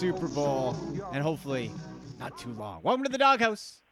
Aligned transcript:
Super 0.00 0.28
Bowl, 0.28 0.74
and 1.12 1.22
hopefully 1.22 1.70
not 2.18 2.38
too 2.38 2.54
long. 2.54 2.80
Welcome 2.82 3.04
to 3.04 3.10
the 3.10 3.18
Doghouse. 3.18 3.82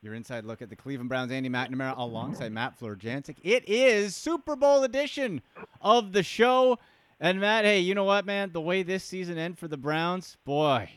Your 0.00 0.14
inside 0.14 0.44
look 0.44 0.62
at 0.62 0.70
the 0.70 0.76
Cleveland 0.76 1.08
Browns, 1.08 1.32
Andy 1.32 1.48
McNamara, 1.48 1.98
alongside 1.98 2.52
Matt 2.52 2.78
Florjancic. 2.78 3.38
It 3.42 3.68
is 3.68 4.14
Super 4.14 4.54
Bowl 4.54 4.84
edition 4.84 5.42
of 5.80 6.12
the 6.12 6.22
show. 6.22 6.78
And 7.18 7.40
Matt, 7.40 7.64
hey, 7.64 7.80
you 7.80 7.92
know 7.92 8.04
what, 8.04 8.24
man? 8.24 8.52
The 8.52 8.60
way 8.60 8.84
this 8.84 9.02
season 9.02 9.36
ended 9.36 9.58
for 9.58 9.66
the 9.66 9.76
Browns, 9.76 10.36
boy, 10.44 10.88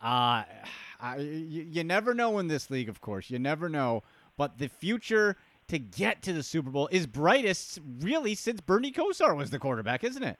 uh, 0.00 0.42
I, 1.00 1.16
you, 1.18 1.62
you 1.62 1.84
never 1.84 2.14
know 2.14 2.40
in 2.40 2.48
this 2.48 2.70
league, 2.70 2.88
of 2.88 3.00
course. 3.00 3.30
You 3.30 3.38
never 3.38 3.68
know. 3.68 4.02
But 4.36 4.58
the 4.58 4.66
future 4.66 5.36
to 5.68 5.78
get 5.78 6.20
to 6.22 6.32
the 6.32 6.42
Super 6.42 6.70
Bowl 6.70 6.88
is 6.90 7.06
brightest, 7.06 7.78
really, 8.00 8.34
since 8.34 8.60
Bernie 8.60 8.90
Kosar 8.90 9.36
was 9.36 9.50
the 9.50 9.60
quarterback, 9.60 10.02
isn't 10.02 10.24
it? 10.24 10.36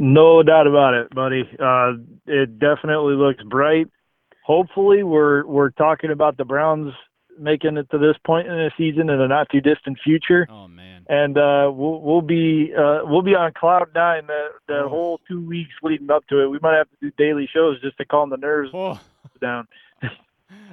No 0.00 0.42
doubt 0.44 0.66
about 0.68 0.94
it, 0.94 1.12
buddy. 1.14 1.42
Uh, 1.58 1.94
it 2.26 2.58
definitely 2.60 3.14
looks 3.14 3.42
bright. 3.42 3.88
Hopefully, 4.44 5.02
we're 5.02 5.44
we're 5.44 5.70
talking 5.70 6.10
about 6.12 6.36
the 6.36 6.44
Browns 6.44 6.92
making 7.38 7.76
it 7.76 7.88
to 7.90 7.98
this 7.98 8.16
point 8.24 8.46
in 8.48 8.54
the 8.54 8.70
season 8.78 9.10
in 9.10 9.20
a 9.20 9.26
not 9.28 9.48
too 9.50 9.60
distant 9.60 9.98
future. 10.04 10.46
Oh 10.50 10.68
man! 10.68 11.04
And 11.08 11.36
uh, 11.36 11.70
we'll 11.74 12.00
we'll 12.00 12.20
be 12.22 12.72
uh, 12.78 13.00
we'll 13.04 13.22
be 13.22 13.34
on 13.34 13.52
cloud 13.54 13.88
nine 13.94 14.26
the 14.28 14.46
the 14.68 14.82
Oh. 14.84 14.88
whole 14.88 15.20
two 15.28 15.44
weeks 15.44 15.72
leading 15.82 16.10
up 16.12 16.24
to 16.28 16.42
it. 16.42 16.46
We 16.46 16.60
might 16.62 16.76
have 16.76 16.88
to 16.90 16.96
do 17.02 17.10
daily 17.18 17.48
shows 17.52 17.80
just 17.82 17.98
to 17.98 18.04
calm 18.04 18.30
the 18.30 18.36
nerves 18.36 18.70
Oh. 18.72 19.00
down. 19.40 19.66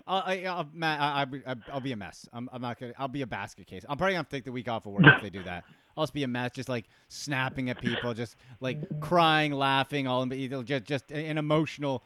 I'll, 0.07 0.23
I, 0.25 0.43
I'll, 0.45 0.69
Matt, 0.71 1.01
I, 1.01 1.05
I, 1.23 1.51
I- 1.51 1.55
I'll 1.73 1.81
be 1.81 1.91
a 1.91 1.97
mess. 1.97 2.29
I'm, 2.31 2.47
I'm 2.53 2.61
not 2.61 2.79
gonna. 2.79 2.93
I'll 2.99 3.07
be 3.07 3.23
a 3.23 3.27
basket 3.27 3.65
case. 3.65 3.83
I'm 3.89 3.97
probably 3.97 4.13
gonna 4.13 4.27
take 4.29 4.45
the 4.45 4.51
week 4.51 4.69
off 4.69 4.85
of 4.85 4.93
work 4.93 5.03
if 5.05 5.21
they 5.23 5.31
do 5.31 5.41
that. 5.43 5.63
I'll 5.97 6.03
just 6.03 6.13
be 6.13 6.23
a 6.23 6.27
mess, 6.27 6.51
just 6.51 6.69
like 6.69 6.85
snapping 7.07 7.69
at 7.69 7.79
people, 7.79 8.13
just 8.13 8.35
like 8.59 8.99
crying, 8.99 9.51
laughing, 9.53 10.07
all 10.07 10.25
just 10.25 10.85
just 10.85 11.11
an 11.11 11.37
emotional, 11.37 12.03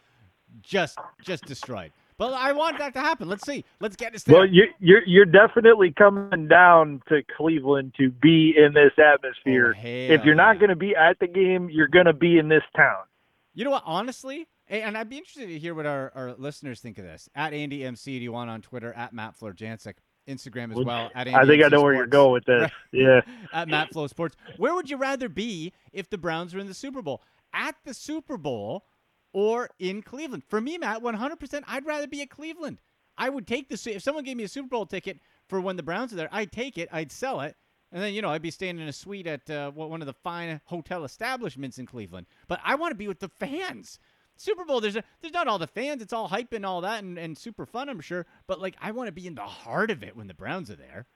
just 0.61 0.97
just 1.23 1.45
destroyed. 1.45 1.91
But 2.19 2.33
I 2.33 2.51
want 2.51 2.77
that 2.79 2.93
to 2.95 2.99
happen. 2.99 3.29
Let's 3.29 3.45
see. 3.45 3.63
Let's 3.79 3.95
get 3.95 4.11
this. 4.11 4.27
Well, 4.27 4.39
there. 4.39 4.47
you, 4.47 4.63
you're 4.79 5.07
you're 5.07 5.25
definitely 5.25 5.93
coming 5.97 6.49
down 6.49 7.01
to 7.07 7.21
Cleveland 7.37 7.95
to 7.97 8.11
be 8.11 8.53
in 8.57 8.73
this 8.73 8.91
atmosphere. 8.97 9.73
Oh, 9.77 9.81
if 9.87 10.25
you're 10.25 10.35
not 10.35 10.59
going 10.59 10.69
to 10.69 10.75
be 10.75 10.93
at 10.95 11.17
the 11.19 11.27
game, 11.27 11.69
you're 11.71 11.87
going 11.87 12.07
to 12.07 12.13
be 12.13 12.37
in 12.37 12.49
this 12.49 12.63
town. 12.75 13.05
You 13.53 13.63
know 13.63 13.71
what? 13.71 13.83
Honestly, 13.85 14.47
and 14.67 14.97
I'd 14.97 15.09
be 15.09 15.17
interested 15.17 15.47
to 15.47 15.57
hear 15.57 15.73
what 15.73 15.85
our, 15.85 16.11
our 16.13 16.33
listeners 16.37 16.81
think 16.81 16.97
of 16.97 17.05
this. 17.05 17.29
At 17.35 17.53
Andy 17.53 17.79
MC81 17.79 18.33
on 18.33 18.61
Twitter, 18.61 18.93
at 18.93 19.13
Matt 19.13 19.39
Florjancic, 19.39 19.95
Instagram 20.29 20.71
as 20.71 20.77
Well, 20.77 20.85
well. 20.85 21.11
At 21.15 21.27
Andy 21.27 21.33
I 21.39 21.45
think 21.45 21.63
I 21.63 21.67
know 21.67 21.81
where 21.81 21.93
you're 21.93 22.05
going 22.07 22.31
with 22.33 22.45
this. 22.45 22.71
Yeah. 22.91 23.21
at 23.53 23.67
Matt 23.67 23.91
Flow 23.91 24.07
Sports. 24.07 24.35
Where 24.57 24.73
would 24.75 24.89
you 24.89 24.97
rather 24.97 25.29
be 25.29 25.73
if 25.91 26.09
the 26.09 26.17
Browns 26.17 26.53
were 26.53 26.59
in 26.59 26.67
the 26.67 26.73
Super 26.73 27.01
Bowl? 27.01 27.21
At 27.53 27.75
the 27.85 27.93
Super 27.93 28.37
Bowl 28.37 28.85
or 29.33 29.69
in 29.79 30.01
Cleveland? 30.01 30.43
For 30.47 30.61
me, 30.61 30.77
Matt, 30.77 31.01
100%, 31.01 31.63
I'd 31.67 31.85
rather 31.85 32.07
be 32.07 32.21
at 32.21 32.29
Cleveland. 32.29 32.79
I 33.17 33.29
would 33.29 33.45
take 33.47 33.67
the 33.69 33.95
if 33.95 34.01
someone 34.01 34.23
gave 34.23 34.37
me 34.37 34.45
a 34.45 34.47
Super 34.47 34.69
Bowl 34.69 34.85
ticket 34.85 35.19
for 35.47 35.59
when 35.59 35.75
the 35.75 35.83
Browns 35.83 36.13
are 36.13 36.15
there, 36.15 36.29
I'd 36.31 36.51
take 36.51 36.77
it, 36.77 36.87
I'd 36.91 37.11
sell 37.11 37.41
it, 37.41 37.55
and 37.91 38.01
then 38.01 38.13
you 38.13 38.21
know 38.21 38.29
I'd 38.29 38.41
be 38.41 38.49
staying 38.51 38.79
in 38.79 38.87
a 38.87 38.93
suite 38.93 39.27
at 39.27 39.49
uh, 39.49 39.71
one 39.71 40.01
of 40.01 40.05
the 40.05 40.13
fine 40.13 40.61
hotel 40.65 41.03
establishments 41.03 41.77
in 41.79 41.85
Cleveland. 41.85 42.27
But 42.47 42.61
I 42.63 42.75
want 42.75 42.91
to 42.91 42.95
be 42.95 43.09
with 43.09 43.19
the 43.19 43.27
fans. 43.27 43.99
Super 44.39 44.63
Bowl, 44.63 44.79
there's 44.79 44.95
a, 44.95 45.03
there's 45.21 45.33
not 45.33 45.49
all 45.49 45.59
the 45.59 45.67
fans. 45.67 46.01
It's 46.01 46.13
all 46.13 46.29
hype 46.29 46.53
and 46.53 46.65
all 46.65 46.79
that, 46.81 47.03
and, 47.03 47.19
and 47.19 47.37
super 47.37 47.65
fun, 47.65 47.89
I'm 47.89 47.99
sure. 47.99 48.25
But 48.47 48.61
like, 48.61 48.75
I 48.81 48.91
want 48.91 49.07
to 49.07 49.11
be 49.11 49.27
in 49.27 49.35
the 49.35 49.41
heart 49.41 49.91
of 49.91 50.01
it 50.01 50.15
when 50.15 50.27
the 50.27 50.33
Browns 50.33 50.71
are 50.71 50.77
there. 50.77 51.07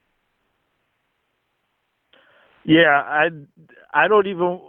Yeah, 2.65 3.01
I 3.01 3.29
I 3.93 4.07
don't 4.07 4.27
even 4.27 4.59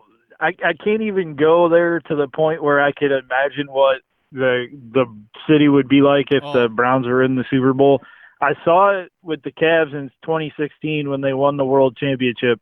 I 0.41 0.49
I 0.65 0.73
can't 0.73 1.03
even 1.03 1.35
go 1.37 1.69
there 1.69 2.01
to 2.01 2.15
the 2.17 2.29
point 2.29 2.63
where 2.63 2.81
I 2.81 2.93
could 2.93 3.13
imagine 3.13 3.67
what 3.69 4.03
the 4.33 4.67
the 4.93 5.07
city 5.49 5.69
would 5.69 5.89
be 5.89 6.01
like 6.01 6.27
if 6.31 6.43
Oh. 6.45 6.53
the 6.53 6.69
Browns 6.69 7.07
were 7.07 7.23
in 7.23 7.35
the 7.37 7.45
Super 7.51 7.73
Bowl. 7.73 8.03
I 8.41 8.55
saw 8.65 9.01
it 9.01 9.13
with 9.23 9.43
the 9.43 9.53
Cavs 9.53 9.95
in 9.95 10.11
2016 10.25 11.09
when 11.09 11.21
they 11.21 11.33
won 11.33 11.57
the 11.57 11.65
World 11.65 11.97
Championship, 11.97 12.61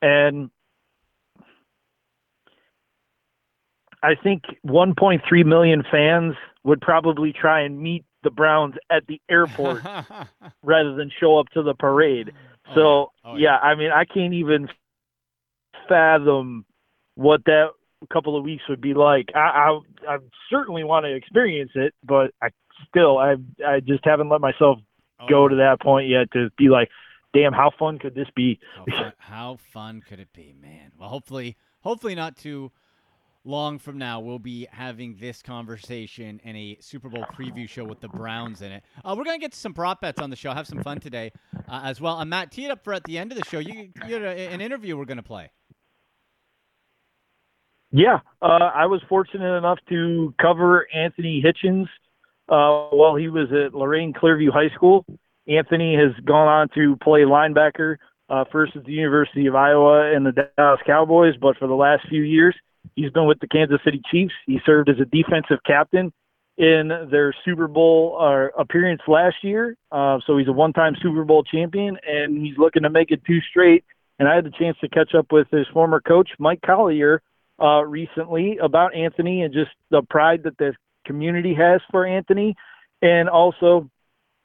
and 0.00 0.50
I 4.02 4.14
think 4.14 4.42
1.3 4.66 5.44
million 5.46 5.82
fans 5.90 6.34
would 6.64 6.80
probably 6.80 7.32
try 7.32 7.60
and 7.62 7.80
meet 7.80 8.04
the 8.22 8.30
Browns 8.30 8.74
at 8.90 9.06
the 9.06 9.20
airport 9.30 9.82
rather 10.62 10.94
than 10.94 11.10
show 11.20 11.38
up 11.38 11.48
to 11.50 11.62
the 11.62 11.74
parade. 11.74 12.32
Oh, 12.68 12.74
So 12.74 13.12
yeah. 13.24 13.30
Oh, 13.30 13.36
yeah, 13.36 13.56
I 13.58 13.74
mean, 13.74 13.90
I 13.90 14.04
can't 14.04 14.34
even 14.34 14.68
fathom 15.88 16.64
what 17.14 17.44
that 17.44 17.68
couple 18.12 18.36
of 18.36 18.44
weeks 18.44 18.62
would 18.68 18.80
be 18.80 18.94
like. 18.94 19.26
I 19.34 19.38
I, 20.08 20.14
I 20.14 20.18
certainly 20.50 20.84
want 20.84 21.04
to 21.04 21.14
experience 21.14 21.70
it, 21.74 21.94
but 22.04 22.32
I 22.42 22.48
still 22.88 23.18
I 23.18 23.36
I 23.66 23.80
just 23.80 24.04
haven't 24.04 24.28
let 24.28 24.40
myself 24.40 24.78
Oh, 25.20 25.26
go 25.28 25.46
to 25.46 25.54
that 25.54 25.80
point 25.80 26.08
yet 26.08 26.32
to 26.32 26.50
be 26.58 26.68
like, 26.68 26.88
damn, 27.32 27.52
how 27.52 27.70
fun 27.78 28.00
could 28.00 28.12
this 28.12 28.26
be? 28.34 28.58
How 28.74 28.84
fun, 28.86 29.12
how 29.18 29.58
fun 29.72 30.02
could 30.08 30.18
it 30.18 30.32
be, 30.32 30.52
man? 30.60 30.90
Well, 30.98 31.10
hopefully, 31.10 31.56
hopefully 31.82 32.16
not 32.16 32.36
too 32.36 32.72
long 33.44 33.78
from 33.78 33.98
now, 33.98 34.20
we'll 34.20 34.38
be 34.38 34.66
having 34.70 35.16
this 35.20 35.42
conversation 35.42 36.40
and 36.44 36.56
a 36.56 36.76
Super 36.80 37.08
Bowl 37.08 37.24
preview 37.36 37.68
show 37.68 37.84
with 37.84 38.00
the 38.00 38.08
Browns 38.08 38.62
in 38.62 38.72
it. 38.72 38.84
Uh, 39.04 39.14
we're 39.16 39.24
gonna 39.24 39.38
get 39.38 39.52
to 39.52 39.58
some 39.58 39.74
prop 39.74 40.00
bets 40.00 40.20
on 40.20 40.30
the 40.30 40.36
show, 40.36 40.52
have 40.52 40.66
some 40.66 40.82
fun 40.82 41.00
today 41.00 41.32
uh, 41.68 41.80
as 41.84 42.00
well. 42.00 42.18
And 42.20 42.30
Matt, 42.30 42.52
tee 42.52 42.64
it 42.64 42.70
up 42.70 42.84
for 42.84 42.92
at 42.92 43.04
the 43.04 43.18
end 43.18 43.32
of 43.32 43.38
the 43.38 43.44
show. 43.44 43.58
You, 43.58 43.90
you 44.06 44.14
had 44.14 44.22
a, 44.22 44.52
an 44.52 44.60
interview 44.60 44.96
we're 44.96 45.04
gonna 45.04 45.22
play. 45.22 45.50
Yeah, 47.90 48.20
uh, 48.40 48.70
I 48.74 48.86
was 48.86 49.02
fortunate 49.08 49.56
enough 49.56 49.78
to 49.90 50.34
cover 50.40 50.86
Anthony 50.94 51.44
Hitchens 51.44 51.86
uh, 52.48 52.88
while 52.94 53.16
he 53.16 53.28
was 53.28 53.48
at 53.52 53.74
Lorain 53.74 54.14
Clearview 54.14 54.50
High 54.50 54.74
School. 54.74 55.04
Anthony 55.46 55.94
has 55.96 56.12
gone 56.24 56.48
on 56.48 56.68
to 56.74 56.96
play 57.02 57.20
linebacker 57.20 57.96
uh, 58.30 58.44
first 58.50 58.76
at 58.76 58.84
the 58.84 58.92
University 58.92 59.46
of 59.46 59.54
Iowa 59.54 60.14
and 60.14 60.24
the 60.24 60.32
Dallas 60.56 60.80
Cowboys, 60.86 61.34
but 61.40 61.58
for 61.58 61.68
the 61.68 61.74
last 61.74 62.08
few 62.08 62.22
years, 62.22 62.54
he's 62.96 63.10
been 63.10 63.26
with 63.26 63.40
the 63.40 63.48
Kansas 63.48 63.80
City 63.84 64.00
Chiefs. 64.10 64.34
He 64.46 64.60
served 64.64 64.88
as 64.88 64.96
a 65.00 65.04
defensive 65.04 65.58
captain 65.66 66.12
in 66.58 66.88
their 67.10 67.34
Super 67.44 67.66
Bowl 67.66 68.18
uh, 68.20 68.60
appearance 68.60 69.00
last 69.08 69.36
year. 69.42 69.76
Uh, 69.90 70.18
so 70.26 70.36
he's 70.36 70.48
a 70.48 70.52
one-time 70.52 70.94
Super 71.02 71.24
Bowl 71.24 71.42
champion, 71.42 71.96
and 72.06 72.44
he's 72.44 72.58
looking 72.58 72.82
to 72.82 72.90
make 72.90 73.10
it 73.10 73.22
two 73.26 73.40
straight. 73.50 73.84
And 74.18 74.28
I 74.28 74.34
had 74.34 74.44
the 74.44 74.50
chance 74.50 74.76
to 74.80 74.88
catch 74.88 75.14
up 75.14 75.32
with 75.32 75.48
his 75.50 75.66
former 75.72 76.00
coach, 76.00 76.30
Mike 76.38 76.60
Collier, 76.64 77.22
uh, 77.60 77.84
recently 77.84 78.58
about 78.58 78.94
Anthony 78.94 79.42
and 79.42 79.52
just 79.52 79.70
the 79.90 80.02
pride 80.02 80.42
that 80.44 80.58
the 80.58 80.74
community 81.06 81.54
has 81.54 81.80
for 81.90 82.06
Anthony, 82.06 82.54
and 83.00 83.28
also 83.28 83.88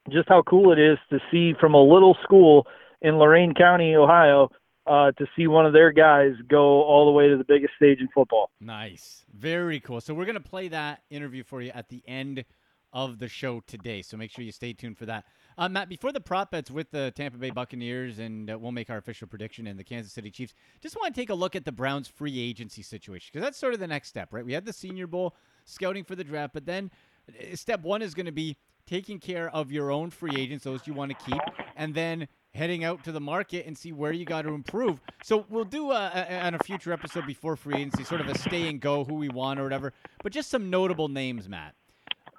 just 0.10 0.30
how 0.30 0.42
cool 0.44 0.72
it 0.72 0.80
is 0.80 0.98
to 1.10 1.20
see 1.30 1.54
from 1.60 1.74
a 1.74 1.84
little 1.84 2.18
school 2.24 2.66
in 3.02 3.18
Lorain 3.18 3.54
County, 3.54 3.96
Ohio, 3.96 4.50
uh, 4.88 5.12
to 5.12 5.26
see 5.36 5.48
one 5.48 5.66
of 5.66 5.74
their 5.74 5.92
guys 5.92 6.32
go 6.48 6.84
all 6.84 7.06
the 7.06 7.12
way 7.12 7.28
to 7.28 7.38
the 7.38 7.44
biggest 7.44 7.74
stage 7.76 8.00
in 8.00 8.08
football. 8.14 8.50
Nice. 8.62 9.26
Very 9.34 9.80
cool. 9.80 10.02
So 10.02 10.14
we're 10.14 10.26
going 10.26 10.36
to 10.36 10.40
play 10.40 10.68
that 10.70 11.02
interview 11.10 11.44
for 11.44 11.62
you 11.62 11.72
at 11.74 11.90
the 11.90 12.02
end 12.08 12.46
of 12.94 13.20
the 13.20 13.28
show 13.28 13.62
today. 13.68 14.02
So 14.02 14.18
make 14.18 14.32
sure 14.32 14.44
you 14.44 14.52
stay 14.52 14.74
tuned 14.74 14.98
for 14.98 15.06
that. 15.06 15.26
Uh, 15.58 15.68
Matt, 15.68 15.90
before 15.90 16.12
the 16.12 16.22
prop 16.22 16.52
bets 16.52 16.72
with 16.72 16.90
the 16.92 17.12
Tampa 17.16 17.38
Bay 17.38 17.50
Buccaneers, 17.50 18.20
and 18.20 18.50
uh, 18.50 18.58
we'll 18.58 18.72
make 18.72 18.90
our 18.90 18.98
official 18.98 19.28
prediction 19.28 19.68
in 19.68 19.76
the 19.76 19.84
Kansas 19.84 20.14
City 20.14 20.32
Chiefs, 20.32 20.54
just 20.82 20.96
want 20.96 21.14
to 21.14 21.20
take 21.20 21.30
a 21.30 21.36
look 21.36 21.56
at 21.56 21.66
the 21.66 21.72
Browns' 21.72 22.08
free 22.08 22.40
agency 22.40 22.82
situation 22.82 23.30
because 23.32 23.44
that's 23.44 23.58
sort 23.58 23.74
of 23.74 23.80
the 23.80 23.88
next 23.88 24.08
step, 24.08 24.34
right? 24.34 24.46
We 24.46 24.54
had 24.54 24.66
the 24.66 24.74
Senior 24.74 25.08
Bowl, 25.08 25.36
scouting 25.66 26.06
for 26.06 26.16
the 26.16 26.24
draft, 26.24 26.54
but 26.54 26.66
then 26.66 26.90
uh, 27.30 27.56
step 27.56 27.82
one 27.82 28.02
is 28.02 28.14
going 28.14 28.26
to 28.26 28.32
be 28.32 28.58
taking 28.86 29.20
care 29.20 29.50
of 29.50 29.72
your 29.72 29.92
own 29.92 30.10
free 30.10 30.34
agents, 30.38 30.64
those 30.64 30.88
you 30.88 30.94
want 30.94 31.12
to 31.12 31.26
keep, 31.26 31.42
and 31.76 31.94
then 31.94 32.28
heading 32.54 32.84
out 32.84 33.04
to 33.04 33.12
the 33.12 33.20
market 33.20 33.66
and 33.66 33.78
see 33.78 33.92
where 33.92 34.12
you 34.12 34.26
got 34.26 34.44
to 34.44 34.50
improve. 34.50 35.00
So 35.24 35.46
we'll 35.50 35.66
do 35.66 35.92
a, 35.92 36.12
a, 36.14 36.40
on 36.40 36.56
a 36.56 36.60
future 36.60 36.92
episode 36.92 37.26
before 37.28 37.56
free 37.56 37.76
agency, 37.76 38.04
sort 38.04 38.22
of 38.22 38.28
a 38.28 38.38
stay 38.38 38.68
and 38.68 38.80
go, 38.80 39.04
who 39.04 39.16
we 39.16 39.30
want 39.30 39.60
or 39.60 39.64
whatever. 39.64 39.94
But 40.24 40.32
just 40.32 40.50
some 40.50 40.70
notable 40.70 41.08
names, 41.08 41.48
Matt. 41.48 41.76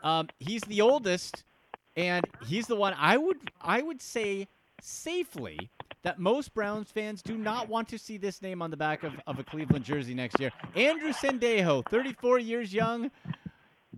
Um, 0.02 0.28
he's 0.38 0.62
the 0.62 0.81
oldest, 0.81 1.44
and 1.96 2.25
he's 2.46 2.66
the 2.66 2.76
one 2.76 2.94
I 2.99 3.16
would 3.16 3.50
I 3.60 3.82
would 3.82 4.00
say 4.00 4.49
safely 4.81 5.70
that 6.02 6.19
most 6.19 6.55
Browns 6.55 6.90
fans 6.90 7.22
do 7.22 7.37
not 7.37 7.69
want 7.69 7.88
to 7.88 7.99
see 7.99 8.16
this 8.16 8.40
name 8.40 8.62
on 8.62 8.70
the 8.70 8.76
back 8.76 9.02
of, 9.02 9.12
of 9.26 9.38
a 9.38 9.44
Cleveland 9.44 9.84
jersey 9.84 10.14
next 10.14 10.38
year. 10.38 10.50
Andrew 10.75 11.12
Sendejo, 11.12 11.84
34 11.88 12.38
years 12.38 12.72
young. 12.72 13.10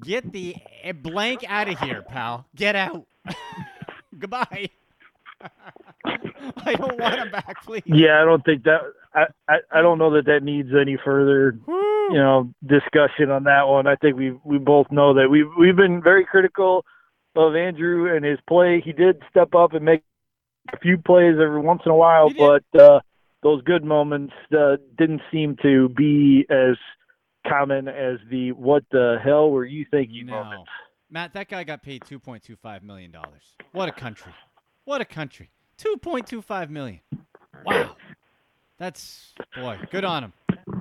Get 0.02 0.32
the 0.32 0.56
eh, 0.82 0.92
blank 0.92 1.44
out 1.46 1.68
of 1.68 1.78
here, 1.78 2.02
pal. 2.02 2.46
Get 2.56 2.74
out. 2.74 3.06
Goodbye. 4.18 4.70
I 6.04 6.74
don't 6.74 6.98
want 6.98 7.18
him 7.18 7.30
back, 7.30 7.64
please. 7.64 7.82
Yeah, 7.86 8.20
I 8.20 8.24
don't 8.24 8.44
think 8.44 8.64
that. 8.64 8.80
I, 9.14 9.24
I, 9.48 9.56
I 9.72 9.82
don't 9.82 9.98
know 9.98 10.12
that 10.14 10.26
that 10.26 10.42
needs 10.42 10.70
any 10.78 10.96
further, 11.04 11.58
you 11.66 12.14
know, 12.18 12.52
discussion 12.64 13.30
on 13.30 13.44
that 13.44 13.66
one. 13.66 13.86
I 13.86 13.96
think 13.96 14.16
we 14.16 14.32
we 14.44 14.58
both 14.58 14.90
know 14.90 15.14
that 15.14 15.28
we 15.30 15.44
we've 15.44 15.76
been 15.76 16.02
very 16.02 16.24
critical 16.24 16.84
of 17.36 17.56
Andrew 17.56 18.14
and 18.14 18.24
his 18.24 18.38
play. 18.48 18.80
He 18.84 18.92
did 18.92 19.22
step 19.30 19.54
up 19.54 19.72
and 19.72 19.84
make 19.84 20.02
a 20.72 20.78
few 20.78 20.98
plays 20.98 21.36
every 21.42 21.60
once 21.60 21.82
in 21.84 21.92
a 21.92 21.96
while, 21.96 22.30
but 22.30 22.80
uh, 22.80 23.00
those 23.42 23.62
good 23.62 23.84
moments 23.84 24.32
uh, 24.56 24.76
didn't 24.98 25.22
seem 25.32 25.56
to 25.62 25.88
be 25.88 26.46
as 26.50 26.76
common 27.48 27.88
as 27.88 28.18
the 28.30 28.52
"what 28.52 28.84
the 28.90 29.18
hell 29.22 29.50
were 29.50 29.64
you 29.64 29.86
thinking" 29.90 30.26
No. 30.26 30.44
moments. 30.44 30.70
Matt, 31.10 31.34
that 31.34 31.48
guy 31.48 31.64
got 31.64 31.82
paid 31.82 32.04
two 32.06 32.20
point 32.20 32.42
two 32.44 32.56
five 32.56 32.82
million 32.82 33.10
dollars. 33.10 33.42
What 33.72 33.88
a 33.88 33.92
country! 33.92 34.32
What 34.90 35.00
a 35.00 35.04
country! 35.04 35.50
Two 35.76 35.98
point 35.98 36.26
two 36.26 36.42
five 36.42 36.68
million. 36.68 36.98
Wow, 37.64 37.94
that's 38.76 39.34
boy, 39.54 39.78
good 39.92 40.04
on 40.04 40.24
him. 40.24 40.32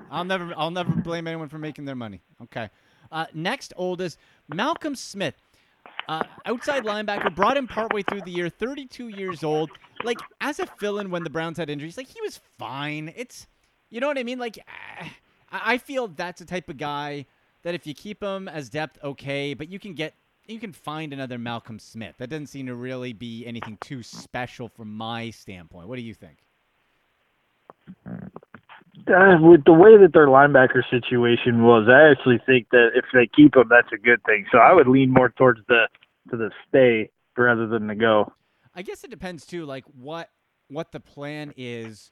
I'll 0.10 0.24
never, 0.24 0.52
I'll 0.58 0.72
never 0.72 0.92
blame 0.94 1.28
anyone 1.28 1.48
for 1.48 1.60
making 1.60 1.86
their 1.86 1.96
money. 1.96 2.20
Okay. 2.42 2.72
Uh, 3.12 3.28
next 3.36 3.72
oldest, 3.76 4.18
Malcolm 4.52 4.96
Smith, 4.96 5.36
uh, 6.08 6.24
outside 6.48 6.86
linebacker, 6.86 7.36
brought 7.36 7.56
him 7.56 7.68
partway 7.68 8.02
through 8.02 8.22
the 8.22 8.32
year, 8.32 8.50
32 8.50 9.10
years 9.10 9.44
old. 9.44 9.70
Like 10.04 10.18
as 10.42 10.58
a 10.58 10.66
fill-in 10.66 11.12
when 11.12 11.24
the 11.24 11.30
Browns 11.30 11.60
had 11.60 11.70
injuries, 11.70 11.96
like 11.96 12.08
he 12.08 12.20
was 12.22 12.40
fine. 12.58 13.14
It's, 13.16 13.46
you 13.92 14.00
know 14.00 14.08
what 14.08 14.18
I 14.18 14.24
mean? 14.24 14.40
Like 14.40 14.58
I 15.52 15.78
feel 15.78 16.08
that's 16.08 16.40
the 16.40 16.48
type 16.48 16.68
of 16.68 16.78
guy 16.78 17.28
that 17.62 17.76
if 17.76 17.86
you 17.86 17.94
keep 17.94 18.24
him 18.24 18.48
as 18.48 18.70
depth, 18.70 18.98
okay, 19.04 19.54
but 19.54 19.70
you 19.70 19.78
can 19.78 19.94
get 19.94 20.16
you 20.50 20.60
can 20.60 20.74
find 20.74 21.14
another 21.14 21.38
Malcolm 21.38 21.80
Smith. 21.80 22.16
That 22.18 22.30
doesn't 22.30 22.48
seem 22.48 22.66
to 22.68 22.76
really 22.76 23.14
be 23.14 23.46
anything 23.46 23.78
too 23.80 24.04
special 24.04 24.68
from 24.68 24.96
my 24.96 25.30
standpoint. 25.30 25.88
What 25.88 25.98
do 25.98 26.02
you 26.02 26.14
think? 26.14 26.38
Uh, 29.08 29.38
with 29.42 29.64
the 29.66 29.74
way 29.74 29.98
that 29.98 30.12
their 30.14 30.28
linebacker 30.28 30.84
situation 30.90 31.64
was, 31.64 31.88
I 31.90 32.12
actually 32.12 32.40
think 32.46 32.70
that 32.72 32.90
if 32.96 33.06
they 33.14 33.28
keep 33.36 33.56
him, 33.56 33.68
that's 33.70 33.92
a 33.94 33.98
good 33.98 34.24
thing. 34.26 34.46
So 34.52 34.60
I 34.60 34.74
would 34.74 34.88
lean 34.88 35.12
more 35.12 35.30
towards 35.30 35.62
the 35.68 35.88
to 36.30 36.38
the 36.38 36.52
stay 36.68 37.10
rather 37.36 37.66
than 37.66 37.88
the 37.88 37.96
go. 37.96 38.32
I 38.76 38.82
guess 38.82 39.04
it 39.04 39.10
depends 39.10 39.46
too, 39.46 39.66
like 39.66 39.86
what 39.86 40.30
what 40.68 40.92
the 40.92 41.00
plan 41.00 41.54
is 41.58 42.12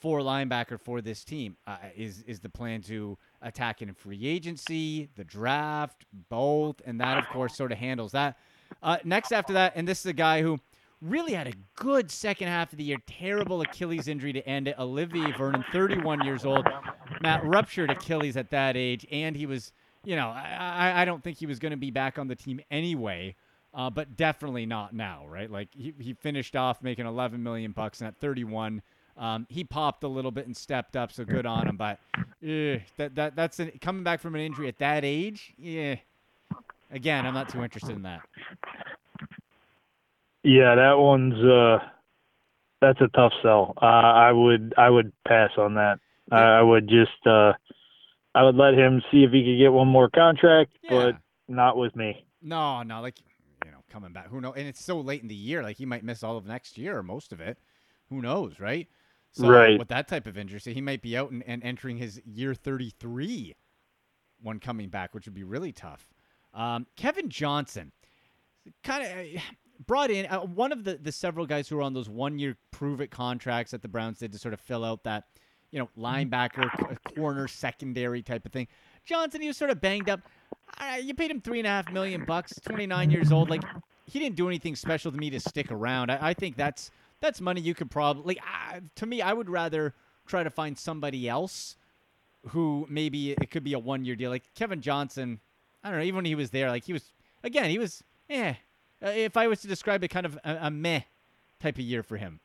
for 0.00 0.20
linebacker 0.20 0.80
for 0.80 1.00
this 1.00 1.24
team. 1.24 1.56
Uh, 1.66 1.76
is 1.96 2.22
is 2.26 2.40
the 2.40 2.48
plan 2.48 2.82
to 2.82 3.16
attack 3.42 3.82
it 3.82 3.88
in 3.88 3.94
free 3.94 4.26
agency, 4.26 5.08
the 5.16 5.24
draft, 5.24 6.04
both, 6.28 6.80
and 6.84 7.00
that 7.00 7.18
of 7.18 7.28
course 7.28 7.56
sort 7.56 7.72
of 7.72 7.78
handles 7.78 8.12
that. 8.12 8.36
Uh, 8.82 8.98
next 9.04 9.32
after 9.32 9.52
that, 9.54 9.72
and 9.76 9.86
this 9.88 10.00
is 10.00 10.06
a 10.06 10.12
guy 10.12 10.42
who 10.42 10.58
really 11.00 11.32
had 11.32 11.46
a 11.46 11.52
good 11.76 12.10
second 12.10 12.48
half 12.48 12.72
of 12.72 12.78
the 12.78 12.84
year. 12.84 12.98
Terrible 13.06 13.60
Achilles 13.60 14.08
injury 14.08 14.32
to 14.32 14.46
end 14.48 14.68
it. 14.68 14.76
Olivier 14.78 15.32
Vernon, 15.32 15.64
31 15.72 16.24
years 16.24 16.44
old. 16.44 16.66
Matt 17.22 17.44
ruptured 17.44 17.90
Achilles 17.90 18.36
at 18.36 18.50
that 18.50 18.76
age, 18.76 19.06
and 19.10 19.36
he 19.36 19.46
was, 19.46 19.72
you 20.04 20.16
know, 20.16 20.28
I, 20.28 21.02
I- 21.02 21.04
don't 21.04 21.22
think 21.22 21.38
he 21.38 21.46
was 21.46 21.58
going 21.60 21.70
to 21.70 21.76
be 21.78 21.90
back 21.90 22.18
on 22.18 22.26
the 22.28 22.34
team 22.36 22.60
anyway. 22.70 23.36
Uh, 23.74 23.90
but 23.90 24.16
definitely 24.16 24.64
not 24.66 24.94
now, 24.94 25.24
right? 25.28 25.50
Like 25.50 25.68
he, 25.72 25.94
he 26.00 26.14
finished 26.14 26.56
off 26.56 26.82
making 26.82 27.06
11 27.06 27.42
million 27.42 27.72
bucks, 27.72 28.00
and 28.00 28.08
at 28.08 28.16
31, 28.18 28.82
um, 29.18 29.46
he 29.48 29.64
popped 29.64 30.04
a 30.04 30.08
little 30.08 30.30
bit 30.30 30.46
and 30.46 30.56
stepped 30.56 30.96
up. 30.96 31.12
So 31.12 31.24
good 31.24 31.44
on 31.44 31.66
him. 31.68 31.76
But 31.76 31.98
eh, 32.42 32.78
that 32.96 33.14
that 33.16 33.36
that's 33.36 33.58
an, 33.58 33.72
coming 33.80 34.04
back 34.04 34.20
from 34.20 34.34
an 34.34 34.40
injury 34.40 34.68
at 34.68 34.78
that 34.78 35.04
age. 35.04 35.52
Yeah. 35.58 35.96
Again, 36.90 37.26
I'm 37.26 37.34
not 37.34 37.50
too 37.50 37.62
interested 37.62 37.94
in 37.94 38.02
that. 38.02 38.20
Yeah, 40.42 40.74
that 40.76 40.94
one's 40.98 41.34
uh, 41.44 41.78
that's 42.80 43.00
a 43.00 43.08
tough 43.08 43.32
sell. 43.42 43.74
Uh, 43.80 43.84
I 43.84 44.32
would 44.32 44.72
I 44.78 44.88
would 44.88 45.12
pass 45.26 45.50
on 45.58 45.74
that. 45.74 45.98
I, 46.30 46.36
I 46.40 46.62
would 46.62 46.88
just 46.88 47.26
uh, 47.26 47.52
I 48.34 48.44
would 48.44 48.54
let 48.54 48.74
him 48.74 49.02
see 49.10 49.24
if 49.24 49.32
he 49.32 49.44
could 49.44 49.58
get 49.58 49.72
one 49.72 49.88
more 49.88 50.08
contract, 50.08 50.72
Yeah. 50.82 50.90
but 50.90 51.16
not 51.48 51.76
with 51.76 51.96
me. 51.96 52.24
No, 52.40 52.82
no, 52.82 53.00
like 53.00 53.16
you 53.64 53.70
know, 53.72 53.78
coming 53.90 54.12
back. 54.12 54.28
Who 54.28 54.40
knows? 54.40 54.54
And 54.56 54.66
it's 54.68 54.82
so 54.82 55.00
late 55.00 55.22
in 55.22 55.28
the 55.28 55.34
year. 55.34 55.62
Like 55.62 55.76
he 55.76 55.84
might 55.84 56.04
miss 56.04 56.22
all 56.22 56.36
of 56.36 56.46
next 56.46 56.78
year 56.78 56.96
or 56.96 57.02
most 57.02 57.32
of 57.32 57.40
it. 57.40 57.58
Who 58.08 58.22
knows, 58.22 58.58
right? 58.60 58.88
So 59.38 59.48
Right. 59.48 59.78
with 59.78 59.88
that 59.88 60.08
type 60.08 60.26
of 60.26 60.36
injury, 60.36 60.58
so 60.60 60.70
he 60.72 60.80
might 60.80 61.00
be 61.00 61.16
out 61.16 61.30
and, 61.30 61.42
and 61.46 61.62
entering 61.62 61.96
his 61.96 62.20
year 62.24 62.54
33 62.54 63.54
when 64.42 64.58
coming 64.58 64.88
back, 64.88 65.14
which 65.14 65.26
would 65.26 65.34
be 65.34 65.44
really 65.44 65.72
tough. 65.72 66.08
Um, 66.54 66.86
Kevin 66.96 67.28
Johnson, 67.28 67.92
kind 68.82 69.04
of 69.36 69.42
brought 69.86 70.10
in 70.10 70.26
uh, 70.26 70.40
one 70.40 70.72
of 70.72 70.84
the, 70.84 70.96
the 70.96 71.12
several 71.12 71.46
guys 71.46 71.68
who 71.68 71.76
were 71.76 71.82
on 71.82 71.94
those 71.94 72.08
one 72.08 72.38
year 72.38 72.56
prove 72.70 73.00
it 73.00 73.10
contracts 73.10 73.70
that 73.72 73.82
the 73.82 73.88
Browns 73.88 74.18
did 74.18 74.32
to 74.32 74.38
sort 74.38 74.54
of 74.54 74.60
fill 74.60 74.84
out 74.84 75.04
that, 75.04 75.24
you 75.70 75.78
know, 75.78 75.88
linebacker, 75.98 76.68
corner, 77.14 77.46
secondary 77.46 78.22
type 78.22 78.44
of 78.44 78.52
thing. 78.52 78.66
Johnson, 79.04 79.40
he 79.40 79.46
was 79.48 79.56
sort 79.56 79.70
of 79.70 79.80
banged 79.80 80.08
up. 80.10 80.20
Uh, 80.78 80.96
you 81.00 81.14
paid 81.14 81.30
him 81.30 81.40
three 81.40 81.58
and 81.60 81.66
a 81.66 81.70
half 81.70 81.92
million 81.92 82.24
bucks, 82.24 82.58
29 82.64 83.10
years 83.10 83.32
old. 83.32 83.50
Like, 83.50 83.62
he 84.06 84.18
didn't 84.18 84.36
do 84.36 84.48
anything 84.48 84.74
special 84.74 85.12
to 85.12 85.18
me 85.18 85.30
to 85.30 85.40
stick 85.40 85.70
around. 85.70 86.10
I, 86.10 86.28
I 86.28 86.34
think 86.34 86.56
that's 86.56 86.90
that's 87.20 87.40
money 87.40 87.60
you 87.60 87.74
could 87.74 87.90
probably. 87.90 88.34
Like, 88.34 88.44
uh, 88.44 88.80
to 88.96 89.06
me, 89.06 89.22
I 89.22 89.32
would 89.32 89.50
rather 89.50 89.94
try 90.26 90.42
to 90.42 90.50
find 90.50 90.78
somebody 90.78 91.28
else 91.28 91.76
who 92.48 92.86
maybe 92.88 93.32
it 93.32 93.50
could 93.50 93.64
be 93.64 93.72
a 93.72 93.78
one 93.78 94.04
year 94.04 94.16
deal. 94.16 94.30
Like 94.30 94.44
Kevin 94.54 94.80
Johnson, 94.80 95.40
I 95.82 95.90
don't 95.90 95.98
know. 95.98 96.04
Even 96.04 96.16
when 96.16 96.24
he 96.24 96.34
was 96.34 96.50
there, 96.50 96.70
like 96.70 96.84
he 96.84 96.92
was 96.92 97.12
again, 97.42 97.70
he 97.70 97.78
was 97.78 98.02
eh. 98.30 98.54
Uh, 99.02 99.08
if 99.08 99.36
I 99.36 99.46
was 99.46 99.60
to 99.60 99.68
describe 99.68 100.02
it, 100.02 100.08
kind 100.08 100.26
of 100.26 100.38
a, 100.44 100.58
a 100.62 100.70
meh 100.70 101.02
type 101.60 101.76
of 101.76 101.82
year 101.82 102.02
for 102.02 102.16
him. 102.16 102.40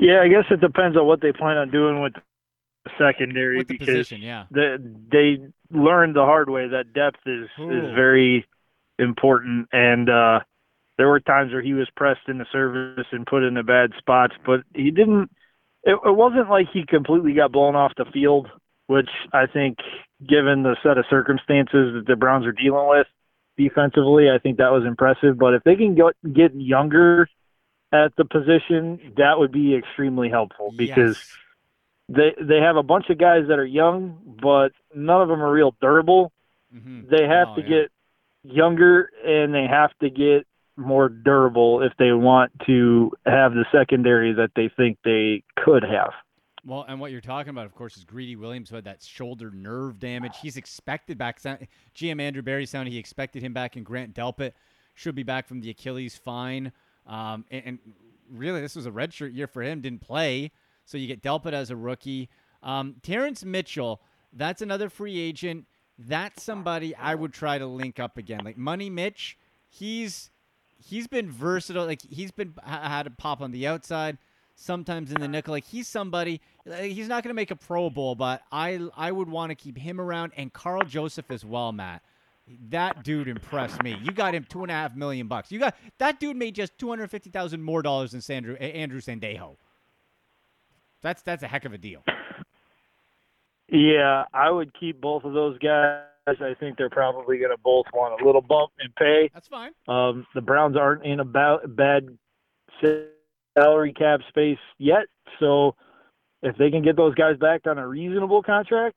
Yeah, 0.00 0.20
I 0.22 0.28
guess 0.28 0.44
it 0.50 0.60
depends 0.60 0.96
on 0.96 1.06
what 1.06 1.20
they 1.20 1.32
plan 1.32 1.56
on 1.56 1.70
doing 1.70 2.02
with 2.02 2.14
secondary 2.98 3.58
With 3.58 3.68
the 3.68 3.78
because 3.78 3.86
position, 3.86 4.22
yeah. 4.22 4.44
the, 4.50 4.78
they 5.10 5.40
learned 5.70 6.16
the 6.16 6.24
hard 6.24 6.48
way 6.50 6.68
that 6.68 6.92
depth 6.92 7.20
is 7.26 7.48
Ooh. 7.58 7.70
is 7.70 7.94
very 7.94 8.46
important 8.98 9.68
and 9.72 10.08
uh 10.08 10.40
there 10.98 11.08
were 11.08 11.20
times 11.20 11.52
where 11.52 11.62
he 11.62 11.74
was 11.74 11.88
pressed 11.96 12.28
into 12.28 12.44
service 12.50 13.06
and 13.12 13.26
put 13.26 13.42
in 13.42 13.48
into 13.48 13.62
bad 13.62 13.90
spots 13.98 14.34
but 14.44 14.60
he 14.74 14.90
didn't 14.90 15.30
it, 15.84 15.98
it 16.04 16.16
wasn't 16.16 16.48
like 16.50 16.66
he 16.72 16.84
completely 16.86 17.32
got 17.34 17.52
blown 17.52 17.76
off 17.76 17.92
the 17.96 18.04
field 18.12 18.48
which 18.86 19.10
i 19.32 19.46
think 19.46 19.78
given 20.26 20.62
the 20.62 20.76
set 20.82 20.98
of 20.98 21.04
circumstances 21.10 21.94
that 21.94 22.04
the 22.06 22.16
browns 22.16 22.46
are 22.46 22.52
dealing 22.52 22.88
with 22.88 23.06
defensively 23.56 24.30
i 24.30 24.38
think 24.38 24.58
that 24.58 24.72
was 24.72 24.84
impressive 24.84 25.38
but 25.38 25.54
if 25.54 25.62
they 25.64 25.76
can 25.76 25.94
get 25.94 26.14
get 26.34 26.54
younger 26.54 27.28
at 27.92 28.14
the 28.16 28.24
position 28.24 29.12
that 29.16 29.38
would 29.38 29.52
be 29.52 29.74
extremely 29.74 30.28
helpful 30.28 30.72
because 30.76 31.16
Yes. 31.16 31.38
they 32.08 32.34
they 32.40 32.58
have 32.60 32.76
a 32.76 32.82
bunch 32.82 33.10
of 33.10 33.18
guys 33.18 33.44
that 33.48 33.58
are 33.58 33.64
young, 33.64 34.18
but 34.42 34.72
none 34.94 35.22
of 35.22 35.28
them 35.28 35.40
are 35.42 35.50
real 35.50 35.74
durable. 35.80 36.32
Mhm. 36.74 37.08
They 37.08 37.26
have 37.26 37.48
Oh, 37.50 37.54
to 37.56 37.62
yeah. 37.62 37.68
get 37.68 37.90
younger 38.44 39.10
and 39.24 39.54
they 39.54 39.66
have 39.66 39.96
to 40.00 40.10
get 40.10 40.46
more 40.76 41.08
durable 41.08 41.82
if 41.82 41.92
they 41.98 42.12
want 42.12 42.52
to 42.66 43.10
have 43.24 43.52
the 43.52 43.64
secondary 43.72 44.32
that 44.34 44.50
they 44.54 44.70
think 44.76 44.98
they 45.04 45.42
could 45.56 45.82
have. 45.82 46.12
Well, 46.64 46.84
and 46.88 46.98
what 46.98 47.12
you're 47.12 47.20
talking 47.20 47.50
about, 47.50 47.66
of 47.66 47.74
course, 47.74 47.96
is 47.96 48.04
Greedy 48.04 48.34
Williams, 48.34 48.68
who 48.68 48.74
had 48.74 48.84
that 48.84 49.00
shoulder 49.00 49.52
nerve 49.52 50.00
damage. 50.00 50.36
He's 50.42 50.56
expected 50.56 51.16
back. 51.16 51.40
GM 51.40 52.20
Andrew 52.20 52.42
Berry 52.42 52.66
sounded 52.66 52.92
he 52.92 52.98
expected 52.98 53.42
him 53.42 53.52
back, 53.52 53.76
and 53.76 53.86
Grant 53.86 54.14
Delpit 54.14 54.52
should 54.94 55.14
be 55.14 55.22
back 55.22 55.46
from 55.46 55.60
the 55.60 55.70
Achilles 55.70 56.16
fine. 56.16 56.72
Um, 57.06 57.44
and, 57.52 57.62
and 57.64 57.78
really, 58.28 58.60
this 58.60 58.74
was 58.74 58.84
a 58.84 58.90
redshirt 58.90 59.34
year 59.34 59.46
for 59.46 59.62
him. 59.62 59.80
Didn't 59.80 60.00
play, 60.00 60.50
so 60.84 60.98
you 60.98 61.06
get 61.06 61.22
Delpit 61.22 61.52
as 61.52 61.70
a 61.70 61.76
rookie. 61.76 62.28
Um, 62.64 62.96
Terrance 63.00 63.44
Mitchell, 63.44 64.02
that's 64.32 64.60
another 64.60 64.88
free 64.88 65.20
agent. 65.20 65.66
That's 65.98 66.42
somebody 66.42 66.96
I 66.96 67.14
would 67.14 67.32
try 67.32 67.58
to 67.58 67.66
link 67.66 68.00
up 68.00 68.18
again. 68.18 68.40
Like 68.44 68.58
Money 68.58 68.90
Mitch, 68.90 69.38
he's 69.68 70.30
he's 70.78 71.06
been 71.06 71.30
versatile. 71.30 71.86
Like 71.86 72.02
he's 72.02 72.30
been 72.30 72.54
had 72.64 73.06
a 73.06 73.10
pop 73.10 73.40
on 73.40 73.52
the 73.52 73.66
outside, 73.66 74.18
sometimes 74.54 75.12
in 75.12 75.20
the 75.20 75.28
nickel. 75.28 75.52
Like 75.52 75.66
he's 75.66 75.88
somebody. 75.88 76.40
He's 76.80 77.08
not 77.08 77.22
going 77.22 77.30
to 77.30 77.34
make 77.34 77.50
a 77.50 77.56
Pro 77.56 77.90
Bowl, 77.90 78.14
but 78.14 78.42
I 78.50 78.80
I 78.96 79.12
would 79.12 79.28
want 79.28 79.50
to 79.50 79.54
keep 79.54 79.78
him 79.78 80.00
around 80.00 80.32
and 80.36 80.52
Karl 80.52 80.82
Joseph 80.82 81.30
as 81.30 81.44
well, 81.44 81.72
Matt. 81.72 82.02
That 82.68 83.02
dude 83.02 83.26
impressed 83.26 83.82
me. 83.82 83.96
You 84.02 84.12
got 84.12 84.34
him 84.34 84.46
two 84.48 84.62
and 84.62 84.70
a 84.70 84.74
half 84.74 84.94
million 84.94 85.26
bucks. 85.26 85.50
You 85.50 85.58
got 85.58 85.74
that 85.98 86.20
dude 86.20 86.36
made 86.36 86.54
just 86.54 86.78
two 86.78 86.88
hundred 86.88 87.10
fifty 87.10 87.30
thousand 87.30 87.62
more 87.62 87.82
dollars 87.82 88.12
than 88.12 88.20
Sandro, 88.20 88.54
Andrew 88.54 89.00
Sendejo. 89.00 89.56
That's 91.02 91.22
that's 91.22 91.42
a 91.42 91.48
heck 91.48 91.64
of 91.64 91.72
a 91.72 91.78
deal. 91.78 92.04
Yeah, 93.68 94.24
I 94.32 94.50
would 94.50 94.72
keep 94.78 95.00
both 95.00 95.24
of 95.24 95.32
those 95.32 95.58
guys. 95.58 96.02
I 96.26 96.54
think 96.58 96.76
they're 96.76 96.90
probably 96.90 97.38
going 97.38 97.52
to 97.52 97.62
both 97.62 97.86
want 97.94 98.20
a 98.20 98.24
little 98.24 98.40
bump 98.40 98.72
in 98.84 98.90
pay. 98.98 99.30
That's 99.32 99.48
fine. 99.48 99.70
Um, 99.86 100.26
the 100.34 100.40
Browns 100.40 100.76
aren't 100.76 101.04
in 101.04 101.20
a 101.20 101.24
ba- 101.24 101.60
bad 101.66 102.08
salary 103.54 103.92
cap 103.92 104.20
space 104.28 104.58
yet, 104.78 105.06
so 105.38 105.76
if 106.42 106.56
they 106.56 106.70
can 106.70 106.82
get 106.82 106.96
those 106.96 107.14
guys 107.14 107.36
back 107.38 107.66
on 107.66 107.78
a 107.78 107.86
reasonable 107.86 108.42
contract, 108.42 108.96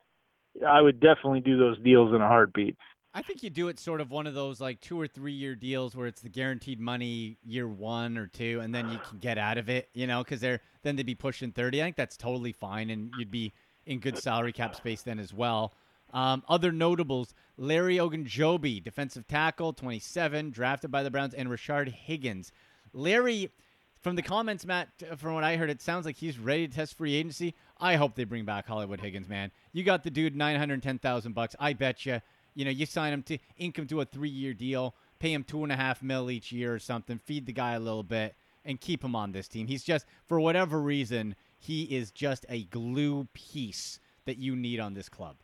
I 0.67 0.81
would 0.81 1.00
definitely 1.00 1.41
do 1.41 1.57
those 1.57 1.79
deals 1.79 2.13
in 2.15 2.21
a 2.21 2.27
heartbeat. 2.27 2.75
I 3.13 3.21
think 3.21 3.41
you 3.41 3.50
do 3.50 3.69
it 3.69 3.79
sort 3.79 4.01
of 4.01 4.12
one 4.12 4.27
of 4.27 4.36
those 4.36 4.62
like 4.62 4.81
two 4.81 5.00
or 5.00 5.07
three 5.07 5.33
year 5.33 5.55
deals 5.55 5.95
where 5.95 6.07
it's 6.07 6.21
the 6.21 6.29
guaranteed 6.29 6.79
money 6.79 7.38
year 7.43 7.67
one 7.67 8.17
or 8.17 8.27
two, 8.27 8.59
and 8.62 8.74
then 8.74 8.89
you 8.91 9.00
can 9.09 9.19
get 9.19 9.38
out 9.38 9.57
of 9.57 9.69
it, 9.69 9.89
you 9.93 10.05
know, 10.07 10.24
because 10.24 10.41
they're 10.41 10.62
then 10.83 10.95
they'd 10.95 11.05
be 11.05 11.15
pushing 11.15 11.51
thirty. 11.51 11.81
I 11.81 11.86
think 11.86 11.95
that's 11.95 12.17
totally 12.17 12.51
fine, 12.51 12.89
and 12.89 13.12
you'd 13.17 13.31
be 13.31 13.53
in 13.86 14.00
good 14.00 14.17
salary 14.17 14.51
cap 14.51 14.75
space 14.75 15.01
then 15.01 15.19
as 15.19 15.33
well. 15.33 15.74
Um, 16.13 16.43
other 16.47 16.71
notables: 16.71 17.33
Larry 17.57 17.97
Ogunjobi, 17.97 18.83
defensive 18.83 19.27
tackle, 19.27 19.73
27, 19.73 20.51
drafted 20.51 20.91
by 20.91 21.03
the 21.03 21.11
Browns, 21.11 21.33
and 21.33 21.49
Rashard 21.49 21.89
Higgins. 21.89 22.51
Larry, 22.93 23.51
from 23.99 24.15
the 24.15 24.21
comments, 24.21 24.65
Matt, 24.65 24.89
from 25.17 25.33
what 25.33 25.43
I 25.43 25.57
heard, 25.57 25.69
it 25.69 25.81
sounds 25.81 26.05
like 26.05 26.15
he's 26.15 26.39
ready 26.39 26.67
to 26.67 26.73
test 26.73 26.95
free 26.95 27.15
agency. 27.15 27.53
I 27.79 27.95
hope 27.95 28.15
they 28.15 28.23
bring 28.23 28.45
back 28.45 28.67
Hollywood 28.67 29.01
Higgins, 29.01 29.27
man. 29.27 29.51
You 29.73 29.83
got 29.83 30.03
the 30.03 30.09
dude 30.09 30.35
910,000 30.35 31.33
bucks. 31.33 31.55
I 31.59 31.73
bet 31.73 32.05
you, 32.05 32.21
you 32.55 32.65
know, 32.65 32.71
you 32.71 32.85
sign 32.85 33.13
him 33.13 33.23
to 33.23 33.37
ink 33.57 33.77
him 33.77 33.87
to 33.87 34.01
a 34.01 34.05
three 34.05 34.29
year 34.29 34.53
deal, 34.53 34.95
pay 35.19 35.33
him 35.33 35.43
two 35.43 35.63
and 35.63 35.71
a 35.71 35.75
half 35.75 36.01
mil 36.01 36.31
each 36.31 36.51
year 36.51 36.73
or 36.73 36.79
something, 36.79 37.17
feed 37.17 37.45
the 37.45 37.53
guy 37.53 37.73
a 37.73 37.79
little 37.79 38.03
bit, 38.03 38.35
and 38.65 38.79
keep 38.79 39.03
him 39.03 39.15
on 39.15 39.31
this 39.31 39.47
team. 39.47 39.67
He's 39.67 39.83
just, 39.83 40.05
for 40.25 40.39
whatever 40.39 40.81
reason, 40.81 41.35
he 41.57 41.83
is 41.83 42.11
just 42.11 42.45
a 42.47 42.63
glue 42.63 43.27
piece 43.33 43.99
that 44.25 44.37
you 44.37 44.55
need 44.55 44.79
on 44.79 44.93
this 44.93 45.09
club. 45.09 45.35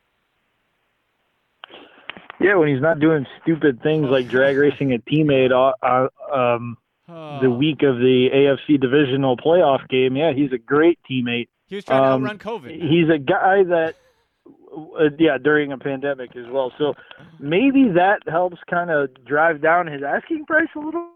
Yeah, 2.39 2.55
when 2.55 2.67
he's 2.67 2.81
not 2.81 2.99
doing 2.99 3.25
stupid 3.41 3.81
things 3.81 4.09
like 4.09 4.27
drag 4.27 4.57
racing 4.57 4.93
a 4.93 4.97
teammate 4.99 5.51
uh, 5.51 5.73
uh, 5.81 6.33
um, 6.33 6.77
the 7.07 7.49
week 7.49 7.81
of 7.83 7.97
the 7.97 8.29
AFC 8.33 8.79
divisional 8.79 9.37
playoff 9.37 9.87
game, 9.89 10.15
yeah, 10.15 10.33
he's 10.33 10.51
a 10.51 10.57
great 10.57 10.99
teammate. 11.09 11.47
He 11.67 11.75
was 11.75 11.85
trying 11.85 12.03
Um, 12.03 12.23
to 12.23 12.29
outrun 12.29 12.39
COVID. 12.39 12.89
He's 12.89 13.09
a 13.09 13.17
guy 13.17 13.63
that, 13.63 13.95
uh, 14.75 15.09
yeah, 15.17 15.37
during 15.37 15.71
a 15.71 15.77
pandemic 15.77 16.35
as 16.35 16.45
well. 16.47 16.73
So 16.77 16.95
maybe 17.39 17.89
that 17.95 18.19
helps 18.27 18.57
kind 18.69 18.91
of 18.91 19.09
drive 19.25 19.61
down 19.61 19.87
his 19.87 20.03
asking 20.03 20.45
price 20.45 20.67
a 20.75 20.79
little 20.79 21.09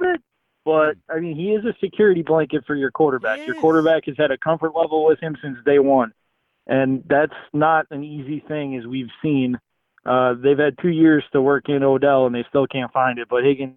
bit. 0.00 0.20
But 0.64 0.96
I 1.10 1.18
mean, 1.18 1.34
he 1.36 1.50
is 1.52 1.64
a 1.64 1.74
security 1.80 2.22
blanket 2.22 2.64
for 2.66 2.76
your 2.76 2.90
quarterback. 2.92 3.40
Your 3.46 3.56
quarterback 3.60 4.04
has 4.06 4.14
had 4.16 4.30
a 4.30 4.38
comfort 4.38 4.74
level 4.76 5.04
with 5.04 5.18
him 5.20 5.36
since 5.42 5.58
day 5.66 5.80
one, 5.80 6.12
and 6.68 7.02
that's 7.08 7.34
not 7.52 7.86
an 7.90 8.04
easy 8.04 8.40
thing, 8.46 8.76
as 8.76 8.86
we've 8.86 9.10
seen. 9.20 9.58
Uh, 10.04 10.34
they've 10.34 10.58
had 10.58 10.76
two 10.80 10.88
years 10.88 11.22
to 11.32 11.40
work 11.40 11.68
in 11.68 11.82
Odell, 11.82 12.26
and 12.26 12.34
they 12.34 12.44
still 12.48 12.66
can't 12.66 12.92
find 12.92 13.18
it. 13.18 13.28
But 13.28 13.44
Higgins 13.44 13.76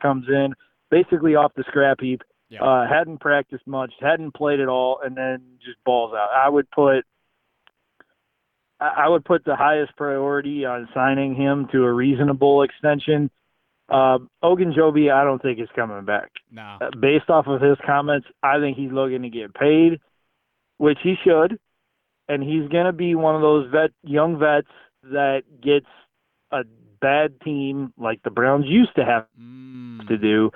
comes 0.00 0.26
in 0.28 0.54
basically 0.90 1.34
off 1.34 1.52
the 1.56 1.64
scrap 1.68 2.00
heap. 2.00 2.22
Yeah. 2.48 2.62
Uh, 2.64 2.88
hadn't 2.88 3.20
practiced 3.20 3.66
much, 3.66 3.92
hadn't 4.00 4.34
played 4.34 4.58
at 4.58 4.68
all, 4.68 5.00
and 5.04 5.16
then 5.16 5.42
just 5.64 5.82
balls 5.84 6.12
out. 6.14 6.30
I 6.34 6.48
would 6.48 6.68
put 6.70 7.04
I 8.80 9.08
would 9.08 9.24
put 9.24 9.44
the 9.44 9.56
highest 9.56 9.94
priority 9.96 10.64
on 10.64 10.88
signing 10.94 11.34
him 11.34 11.68
to 11.70 11.84
a 11.84 11.92
reasonable 11.92 12.62
extension. 12.62 13.30
Uh, 13.90 14.18
Ogunjobi, 14.42 15.12
I 15.12 15.22
don't 15.22 15.42
think 15.42 15.60
is 15.60 15.68
coming 15.76 16.04
back. 16.04 16.30
nah. 16.50 16.78
Uh, 16.80 16.90
based 16.98 17.28
off 17.28 17.46
of 17.46 17.60
his 17.60 17.76
comments, 17.84 18.26
I 18.42 18.58
think 18.58 18.76
he's 18.76 18.92
looking 18.92 19.22
to 19.22 19.28
get 19.28 19.52
paid, 19.52 20.00
which 20.78 20.98
he 21.02 21.16
should, 21.22 21.58
and 22.28 22.42
he's 22.42 22.68
going 22.68 22.86
to 22.86 22.92
be 22.92 23.14
one 23.14 23.34
of 23.34 23.42
those 23.42 23.70
vet 23.70 23.90
young 24.02 24.38
vets 24.38 24.68
that 25.04 25.42
gets 25.60 25.86
a 26.52 26.64
bad 27.00 27.40
team 27.40 27.92
like 27.96 28.22
the 28.22 28.30
Browns 28.30 28.66
used 28.66 28.94
to 28.96 29.04
have 29.04 29.26
Mm, 29.38 30.06
to 30.08 30.16
do 30.18 30.50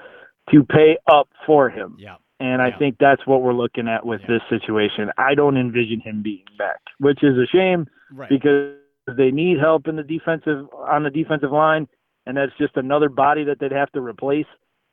to 0.50 0.62
pay 0.64 0.96
up 1.10 1.28
for 1.46 1.70
him. 1.70 1.96
yeah. 1.98 2.16
And 2.40 2.60
I 2.60 2.68
Yeah. 2.68 2.78
think 2.78 2.98
that's 2.98 3.26
what 3.26 3.42
we're 3.42 3.54
looking 3.54 3.88
at 3.88 4.04
with 4.04 4.20
Yeah. 4.22 4.26
this 4.26 4.42
situation. 4.48 5.10
I 5.16 5.34
don't 5.34 5.56
envision 5.56 6.00
him 6.00 6.22
being 6.22 6.44
back, 6.58 6.80
which 6.98 7.22
is 7.22 7.38
a 7.38 7.46
shame 7.46 7.86
Right. 8.12 8.28
because 8.28 8.76
they 9.06 9.30
need 9.30 9.58
help 9.58 9.86
in 9.88 9.96
the 9.96 10.02
defensive 10.02 10.68
on 10.74 11.02
the 11.04 11.10
defensive 11.10 11.52
line, 11.52 11.88
and 12.26 12.36
that's 12.36 12.54
just 12.58 12.76
another 12.76 13.08
body 13.08 13.44
that 13.44 13.58
they'd 13.58 13.72
have 13.72 13.90
to 13.92 14.00
replace. 14.00 14.46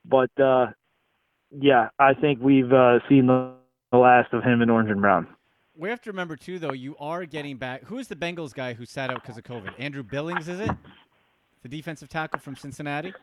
But 0.06 0.32
uh, 0.40 0.72
yeah, 1.52 1.90
I 2.00 2.14
think 2.14 2.40
we've 2.42 2.72
uh, 2.72 3.00
seen 3.10 3.28
the, 3.28 3.54
the 3.92 3.98
last 3.98 4.34
of 4.34 4.44
him 4.44 4.62
in 4.62 4.70
orange 4.70 4.90
and 4.90 5.02
brown. 5.02 5.28
We 5.78 5.90
have 5.90 6.02
to 6.02 6.12
remember 6.12 6.36
too, 6.36 6.60
though. 6.60 6.74
You 6.74 6.96
are 7.00 7.26
getting 7.26 7.58
back. 7.58 7.84
Who 7.86 7.98
is 7.98 8.08
the 8.08 8.16
Bengals 8.16 8.54
guy 8.54 8.74
who 8.74 8.86
sat 8.86 9.10
out 9.10 9.22
because 9.22 9.38
of 9.38 9.44
COVID? 9.44 9.74
Andrew 9.80 10.04
Billings, 10.04 10.48
is 10.48 10.60
it? 10.60 10.72
The 11.64 11.70
defensive 11.70 12.10
tackle 12.10 12.40
from 12.40 12.56
Cincinnati. 12.56 13.14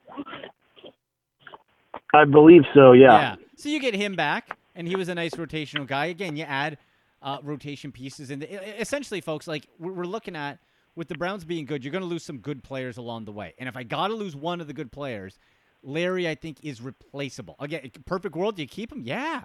I 2.14 2.24
believe 2.24 2.62
so. 2.74 2.92
Yeah. 2.92 3.20
Yeah. 3.20 3.36
So 3.56 3.68
you 3.68 3.80
get 3.80 3.94
him 3.94 4.14
back, 4.14 4.56
and 4.74 4.88
he 4.88 4.96
was 4.96 5.08
a 5.08 5.14
nice 5.14 5.34
rotational 5.34 5.86
guy. 5.86 6.06
Again, 6.06 6.36
you 6.36 6.44
add 6.44 6.78
uh, 7.20 7.38
rotation 7.42 7.92
pieces, 7.92 8.30
and 8.30 8.44
essentially, 8.44 9.20
folks, 9.20 9.46
like 9.46 9.66
we're 9.78 9.92
we're 9.92 10.04
looking 10.04 10.36
at 10.36 10.58
with 10.98 11.06
the 11.08 11.14
Browns 11.14 11.44
being 11.44 11.64
good, 11.64 11.84
you're 11.84 11.92
going 11.92 12.02
to 12.02 12.08
lose 12.08 12.24
some 12.24 12.38
good 12.38 12.64
players 12.64 12.96
along 12.96 13.24
the 13.24 13.32
way. 13.32 13.54
And 13.58 13.68
if 13.68 13.76
I 13.76 13.84
got 13.84 14.08
to 14.08 14.14
lose 14.14 14.34
one 14.34 14.60
of 14.60 14.66
the 14.66 14.72
good 14.72 14.90
players, 14.90 15.38
Larry, 15.84 16.28
I 16.28 16.34
think, 16.34 16.58
is 16.64 16.80
replaceable. 16.80 17.54
Again, 17.60 17.90
perfect 18.04 18.34
world, 18.34 18.58
you 18.58 18.66
keep 18.66 18.90
him, 18.90 19.02
yeah, 19.04 19.42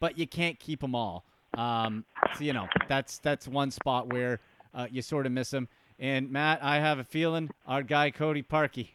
but 0.00 0.16
you 0.16 0.26
can't 0.26 0.58
keep 0.58 0.80
them 0.80 0.94
all. 0.94 1.26
Um, 1.56 2.04
so 2.36 2.44
you 2.44 2.52
know 2.52 2.68
that's 2.88 3.18
that's 3.18 3.48
one 3.48 3.70
spot 3.70 4.12
where 4.12 4.40
uh, 4.74 4.86
you 4.90 5.02
sort 5.02 5.26
of 5.26 5.32
miss 5.32 5.52
him. 5.52 5.68
And 5.98 6.30
Matt, 6.30 6.62
I 6.62 6.78
have 6.78 6.98
a 6.98 7.04
feeling 7.04 7.50
our 7.66 7.82
guy 7.82 8.10
Cody 8.10 8.42
Parkey, 8.42 8.90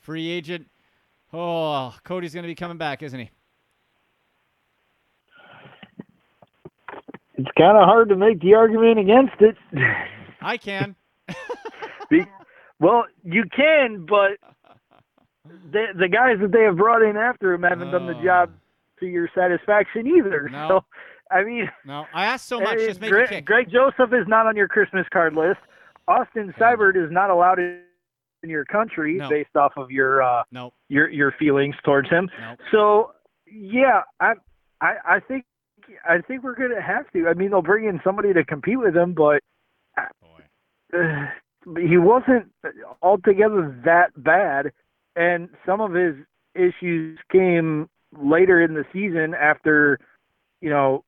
free 0.00 0.30
agent. 0.30 0.68
Oh, 1.32 1.94
Cody's 2.04 2.32
going 2.32 2.44
to 2.44 2.48
be 2.48 2.54
coming 2.54 2.78
back, 2.78 3.02
isn't 3.02 3.18
he? 3.18 3.30
It's 7.36 7.50
kind 7.58 7.76
of 7.76 7.84
hard 7.84 8.08
to 8.10 8.16
make 8.16 8.40
the 8.40 8.54
argument 8.54 9.00
against 9.00 9.34
it. 9.40 9.56
I 10.40 10.56
can. 10.56 10.94
Be- 12.08 12.26
well, 12.78 13.04
you 13.24 13.44
can, 13.54 14.06
but 14.08 14.38
the 15.72 15.86
the 15.98 16.08
guys 16.08 16.36
that 16.40 16.52
they 16.52 16.62
have 16.62 16.76
brought 16.76 17.02
in 17.02 17.16
after 17.16 17.52
him 17.52 17.62
haven't 17.62 17.90
done 17.90 18.06
the 18.06 18.20
job 18.22 18.50
to 19.00 19.06
your 19.06 19.28
satisfaction 19.34 20.06
either. 20.06 20.48
No. 20.50 20.68
So, 20.68 20.84
I 21.30 21.42
mean, 21.44 21.70
No, 21.84 22.06
I 22.14 22.26
asked 22.26 22.46
so 22.46 22.60
much. 22.60 22.78
Just 22.78 23.00
make 23.00 23.10
Gre- 23.10 23.20
a 23.22 23.26
kick. 23.28 23.44
Greg 23.44 23.68
Joseph 23.70 24.12
is 24.12 24.26
not 24.28 24.46
on 24.46 24.56
your 24.56 24.68
Christmas 24.68 25.06
card 25.12 25.34
list. 25.34 25.58
Austin 26.06 26.54
Seibert 26.58 26.96
is 27.02 27.10
not 27.10 27.30
allowed 27.30 27.58
in 27.58 27.80
in 28.42 28.50
your 28.50 28.66
country 28.66 29.14
No. 29.14 29.30
based 29.30 29.56
off 29.56 29.72
of 29.78 29.90
your 29.90 30.22
uh, 30.22 30.42
No, 30.52 30.72
your 30.88 31.08
your 31.08 31.32
feelings 31.38 31.74
towards 31.82 32.10
him. 32.10 32.28
no. 32.38 32.56
So 32.70 33.12
yeah, 33.50 34.02
I 34.20 34.34
I 34.82 34.94
I 35.06 35.20
think 35.20 35.46
I 36.06 36.20
think 36.20 36.42
we're 36.42 36.54
gonna 36.54 36.82
have 36.82 37.10
to. 37.12 37.26
I 37.28 37.32
mean, 37.34 37.50
they'll 37.50 37.62
bring 37.62 37.86
in 37.86 38.00
somebody 38.04 38.32
to 38.34 38.44
compete 38.44 38.78
with 38.78 38.94
him, 38.94 39.14
but 39.14 39.42
uh, 39.96 40.06
he 41.78 41.96
wasn't 41.96 42.52
altogether 43.02 43.80
that 43.84 44.10
bad, 44.22 44.72
and 45.16 45.48
some 45.64 45.80
of 45.80 45.92
his 45.94 46.14
issues 46.54 47.18
came 47.32 47.88
later 48.16 48.62
in 48.62 48.74
the 48.74 48.84
season 48.92 49.34
after, 49.34 49.98
you 50.60 50.70
know, 50.70 51.02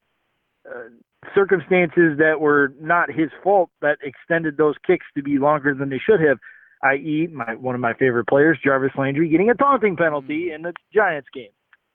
uh, 0.69 0.89
circumstances 1.35 2.19
that 2.19 2.41
were 2.41 2.75
not 2.81 3.11
his 3.11 3.31
fault 3.43 3.71
that 3.81 3.99
extended 4.03 4.57
those 4.57 4.75
kicks 4.87 5.07
to 5.17 5.23
be 5.23 5.39
longer 5.39 5.75
than 5.75 5.89
they 5.89 6.01
should 6.05 6.21
have. 6.21 6.39
I.e., 6.83 7.29
my 7.33 7.55
one 7.55 7.75
of 7.75 7.81
my 7.81 7.95
favorite 7.95 8.27
players, 8.29 8.59
Jarvis 8.63 8.93
Landry, 8.97 9.29
getting 9.29 9.51
a 9.51 9.55
taunting 9.55 9.97
penalty 9.97 10.53
in 10.53 10.63
the 10.63 10.73
Giants 10.95 11.29
game. 11.35 11.51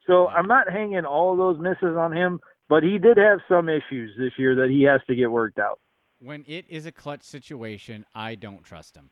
So 0.08 0.28
I'm 0.28 0.48
not 0.48 0.72
hanging 0.72 1.06
all 1.06 1.32
of 1.32 1.38
those 1.38 1.60
misses 1.60 1.96
on 1.96 2.12
him, 2.12 2.40
but 2.68 2.84
he 2.84 2.98
did 2.98 3.18
have 3.18 3.40
some 3.48 3.70
issues 3.70 4.12
this 4.18 4.32
year 4.38 4.56
that 4.56 4.70
he 4.70 4.84
has 4.84 5.01
to 5.08 5.16
get 5.16 5.32
worked 5.32 5.60
out. 5.60 5.80
When 6.20 6.44
it 6.48 6.66
is 6.68 6.86
a 6.86 6.92
clutch 6.92 7.24
situation, 7.24 8.06
I 8.13 8.36
don't 8.36 8.63
trust 8.63 8.96
him. 8.96 9.12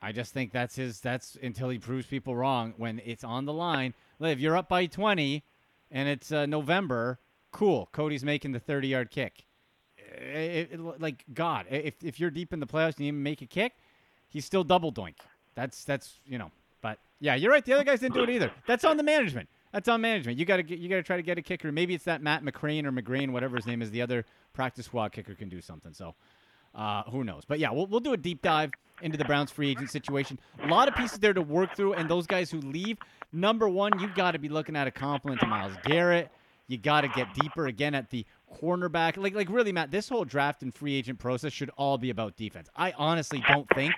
I 0.00 0.12
just 0.12 0.34
think 0.34 0.52
that's 0.52 0.76
his. 0.76 1.00
That's 1.00 1.36
until 1.42 1.70
he 1.70 1.78
proves 1.78 2.06
people 2.06 2.36
wrong. 2.36 2.74
When 2.76 3.00
it's 3.04 3.24
on 3.24 3.46
the 3.46 3.52
line, 3.52 3.94
like, 4.18 4.32
if 4.32 4.40
you're 4.40 4.56
up 4.56 4.68
by 4.68 4.86
20 4.86 5.42
and 5.90 6.08
it's 6.08 6.30
uh, 6.30 6.46
November, 6.46 7.18
cool. 7.54 7.88
Cody's 7.92 8.24
making 8.24 8.52
the 8.52 8.58
30 8.60 8.88
yard 8.88 9.10
kick. 9.10 9.46
It- 9.96 10.72
it- 10.72 11.00
like 11.00 11.24
God, 11.32 11.66
if 11.70 11.94
if 12.04 12.20
you're 12.20 12.30
deep 12.30 12.52
in 12.52 12.60
the 12.60 12.66
playoffs 12.66 12.96
and 12.96 13.00
you 13.00 13.08
even 13.08 13.22
make 13.22 13.40
a 13.42 13.46
kick, 13.46 13.72
he's 14.28 14.44
still 14.44 14.64
double 14.64 14.92
doink. 14.92 15.16
That's 15.54 15.84
that's 15.84 16.20
you 16.26 16.36
know. 16.38 16.50
But 16.82 16.98
yeah, 17.20 17.34
you're 17.34 17.50
right. 17.50 17.64
The 17.64 17.72
other 17.72 17.84
guys 17.84 18.00
didn't 18.00 18.14
do 18.14 18.22
it 18.24 18.30
either. 18.30 18.50
That's 18.66 18.84
on 18.84 18.96
the 18.96 19.02
management. 19.02 19.48
That's 19.72 19.88
on 19.88 20.00
management. 20.00 20.38
You 20.38 20.44
got 20.44 20.58
to 20.58 20.76
you 20.76 20.88
got 20.88 20.96
to 20.96 21.02
try 21.02 21.16
to 21.16 21.22
get 21.22 21.38
a 21.38 21.42
kicker. 21.42 21.72
Maybe 21.72 21.94
it's 21.94 22.04
that 22.04 22.22
Matt 22.22 22.44
McCrane 22.44 22.84
or 22.84 22.92
McGrain, 22.92 23.30
whatever 23.32 23.56
his 23.56 23.66
name 23.66 23.82
is. 23.82 23.90
The 23.90 24.02
other 24.02 24.24
practice 24.52 24.86
squad 24.86 25.12
kicker 25.12 25.34
can 25.34 25.48
do 25.48 25.60
something. 25.60 25.92
So 25.92 26.14
uh, 26.74 27.02
who 27.04 27.24
knows? 27.24 27.44
But 27.46 27.58
yeah, 27.58 27.70
we'll 27.70 27.86
we'll 27.86 28.00
do 28.00 28.12
a 28.12 28.16
deep 28.16 28.42
dive 28.42 28.70
into 29.02 29.16
the 29.18 29.24
Browns 29.24 29.50
free 29.50 29.70
agent 29.70 29.90
situation. 29.90 30.38
A 30.62 30.68
lot 30.68 30.86
of 30.86 30.94
pieces 30.94 31.18
there 31.18 31.32
to 31.32 31.42
work 31.42 31.74
through, 31.74 31.94
and 31.94 32.08
those 32.08 32.26
guys 32.26 32.50
who 32.50 32.60
leave. 32.60 32.98
Number 33.32 33.68
one, 33.68 33.98
you 33.98 34.08
got 34.14 34.32
to 34.32 34.38
be 34.38 34.48
looking 34.48 34.76
at 34.76 34.86
a 34.86 34.92
compliment 34.92 35.40
to 35.40 35.46
Myles 35.46 35.72
Garrett. 35.84 36.30
You 36.66 36.78
got 36.78 37.02
to 37.02 37.08
get 37.08 37.34
deeper 37.34 37.66
again 37.66 37.94
at 37.94 38.10
the 38.10 38.24
cornerback. 38.62 39.16
Like, 39.16 39.34
like 39.34 39.50
really, 39.50 39.72
Matt, 39.72 39.90
this 39.90 40.08
whole 40.08 40.24
draft 40.24 40.62
and 40.62 40.74
free 40.74 40.94
agent 40.94 41.18
process 41.18 41.52
should 41.52 41.70
all 41.76 41.98
be 41.98 42.10
about 42.10 42.36
defense. 42.36 42.68
I 42.76 42.92
honestly 42.96 43.42
don't 43.48 43.68
think 43.74 43.92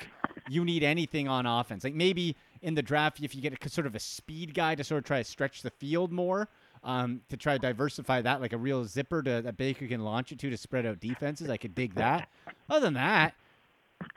you 0.49 0.65
need 0.65 0.83
anything 0.83 1.29
on 1.29 1.47
offense. 1.47 1.85
Like 1.85 1.95
maybe 1.95 2.37
in 2.63 2.75
the 2.75 2.83
draft, 2.83 3.21
if 3.21 3.35
you 3.35 3.43
get 3.43 3.53
a 3.65 3.69
sort 3.69 3.87
of 3.87 3.95
a 3.95 4.01
speed 4.01 4.55
guy 4.55 4.75
to 4.75 4.83
sort 4.83 4.99
of 4.99 5.05
try 5.05 5.19
to 5.19 5.25
stretch 5.25 5.63
the 5.63 5.71
field 5.71 6.11
more, 6.13 6.49
um, 6.83 7.21
to 7.29 7.37
try 7.37 7.53
to 7.55 7.59
diversify 7.59 8.21
that, 8.23 8.41
like 8.41 8.53
a 8.53 8.57
real 8.59 8.85
zipper 8.85 9.23
to, 9.23 9.43
that 9.43 9.57
Baker 9.57 9.87
can 9.87 10.05
launch 10.05 10.33
it 10.33 10.39
to 10.41 10.51
to 10.51 10.57
spread 10.57 10.87
out 10.87 11.01
defenses, 11.01 11.49
I 11.51 11.57
could 11.57 11.75
dig 11.75 11.95
that. 11.95 12.29
Other 12.69 12.87
than 12.87 12.95
that, 12.95 13.35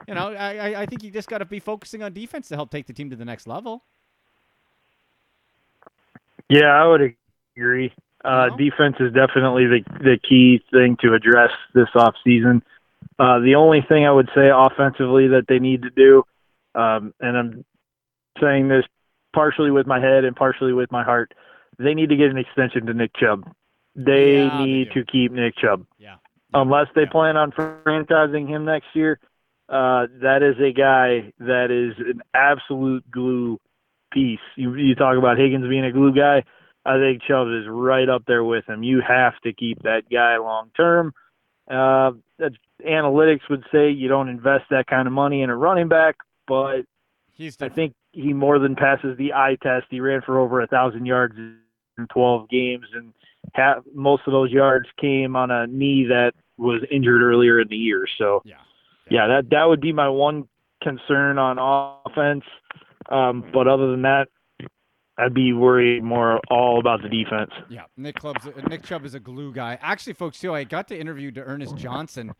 you 0.08 0.14
know, 0.14 0.32
I, 0.34 0.56
I- 0.72 0.80
I 0.82 0.86
think 0.86 1.02
you 1.02 1.10
just 1.10 1.28
got 1.28 1.38
to 1.38 1.44
be 1.44 1.58
focusing 1.60 2.02
on 2.02 2.12
defense 2.12 2.48
to 2.48 2.56
help 2.56 2.70
take 2.70 2.86
the 2.86 2.92
team 2.92 3.10
to 3.10 3.16
the 3.16 3.24
next 3.24 3.46
level. 3.46 3.82
Yeah, 6.48 6.66
I 6.66 6.86
would 6.86 7.14
agree. 7.56 7.92
Uh? 8.24 8.50
Defense 8.56 8.96
is 9.00 9.12
definitely 9.12 9.66
the 9.66 9.80
the 10.00 10.18
key 10.18 10.62
thing 10.70 10.96
to 11.00 11.14
address 11.14 11.50
this 11.74 11.88
off 11.94 12.14
season. 12.24 12.62
Uh, 13.18 13.38
the 13.40 13.54
only 13.54 13.80
thing 13.86 14.04
I 14.06 14.10
would 14.12 14.28
say 14.34 14.50
offensively 14.54 15.28
that 15.28 15.44
they 15.48 15.58
need 15.58 15.82
to 15.82 15.90
do, 15.90 16.22
um, 16.74 17.14
and 17.20 17.36
I'm 17.36 17.64
saying 18.40 18.68
this 18.68 18.84
partially 19.34 19.70
with 19.70 19.86
my 19.86 20.00
head 20.00 20.24
and 20.24 20.34
partially 20.34 20.72
with 20.72 20.90
my 20.90 21.02
heart, 21.04 21.32
they 21.78 21.94
need 21.94 22.08
to 22.10 22.16
get 22.16 22.30
an 22.30 22.38
extension 22.38 22.86
to 22.86 22.94
Nick 22.94 23.12
Chubb. 23.14 23.44
They 23.94 24.34
Yeah, 24.34 24.58
need 24.58 24.90
do. 24.92 25.00
to 25.00 25.10
keep 25.10 25.32
Nick 25.32 25.56
Chubb. 25.56 25.86
Yeah. 25.98 26.16
Unless 26.52 26.88
they 26.94 27.02
Yeah. 27.02 27.10
plan 27.10 27.36
on 27.36 27.52
franchising 27.52 28.48
him 28.48 28.64
next 28.64 28.94
year, 28.94 29.18
uh, 29.68 30.06
that 30.20 30.42
is 30.42 30.58
a 30.58 30.72
guy 30.72 31.32
that 31.38 31.70
is 31.70 31.96
an 31.98 32.22
absolute 32.34 33.08
glue 33.10 33.58
piece. 34.12 34.40
You, 34.56 34.74
you 34.74 34.94
talk 34.94 35.16
about 35.16 35.38
Higgins 35.38 35.66
being 35.68 35.84
a 35.84 35.92
glue 35.92 36.12
guy. 36.12 36.44
I 36.84 36.98
think 36.98 37.22
Chubb 37.22 37.48
is 37.48 37.66
right 37.68 38.08
up 38.08 38.24
there 38.26 38.44
with 38.44 38.68
him. 38.68 38.82
You 38.82 39.02
have 39.06 39.34
to 39.44 39.52
keep 39.52 39.82
that 39.82 40.08
guy 40.10 40.38
long 40.38 40.70
term. 40.76 41.12
Uh, 41.70 42.12
that's, 42.38 42.56
analytics 42.86 43.48
would 43.50 43.64
say 43.70 43.90
you 43.90 44.08
don't 44.08 44.28
invest 44.28 44.64
that 44.70 44.86
kind 44.86 45.06
of 45.06 45.12
money 45.12 45.42
in 45.42 45.50
a 45.50 45.56
running 45.56 45.88
back, 45.88 46.16
but 46.46 46.82
He's 47.40 47.56
I 47.60 47.70
think 47.70 47.94
he 48.12 48.34
more 48.34 48.58
than 48.58 48.76
passes 48.76 49.16
the 49.16 49.32
eye 49.32 49.56
test. 49.62 49.86
He 49.88 50.00
ran 50.00 50.20
for 50.20 50.38
over 50.38 50.60
a 50.60 50.66
thousand 50.66 51.06
yards 51.06 51.38
in 51.38 51.56
12 52.12 52.50
games, 52.50 52.86
and 52.94 53.14
ha 53.54 53.76
most 53.94 54.24
of 54.26 54.32
those 54.32 54.50
yards 54.50 54.86
came 55.00 55.36
on 55.36 55.50
a 55.50 55.66
knee 55.66 56.04
that 56.08 56.32
was 56.58 56.82
injured 56.90 57.22
earlier 57.22 57.58
in 57.60 57.68
the 57.68 57.76
year. 57.76 58.06
So, 58.18 58.42
yeah. 58.44 58.56
yeah, 59.10 59.26
that 59.26 59.50
that 59.50 59.64
would 59.64 59.80
be 59.80 59.92
my 59.92 60.10
one 60.10 60.48
concern 60.82 61.38
on 61.38 61.58
offense. 62.04 62.44
Um, 63.08 63.42
but 63.52 63.66
other 63.66 63.90
than 63.90 64.02
that, 64.02 64.28
I'd 65.20 65.34
be 65.34 65.52
worried 65.52 66.02
more 66.02 66.40
all 66.50 66.78
about 66.80 67.02
the 67.02 67.08
defense. 67.08 67.50
Yeah, 67.68 67.84
Nick 67.96 68.16
Nick 68.68 68.82
Chubb 68.84 69.04
is 69.04 69.14
a 69.14 69.20
glue 69.20 69.52
guy. 69.52 69.78
Actually, 69.82 70.14
folks, 70.14 70.40
too, 70.40 70.54
I 70.54 70.64
got 70.64 70.88
to 70.88 70.98
interview 70.98 71.30
D'Ernest 71.30 71.76
Johnson 71.76 72.32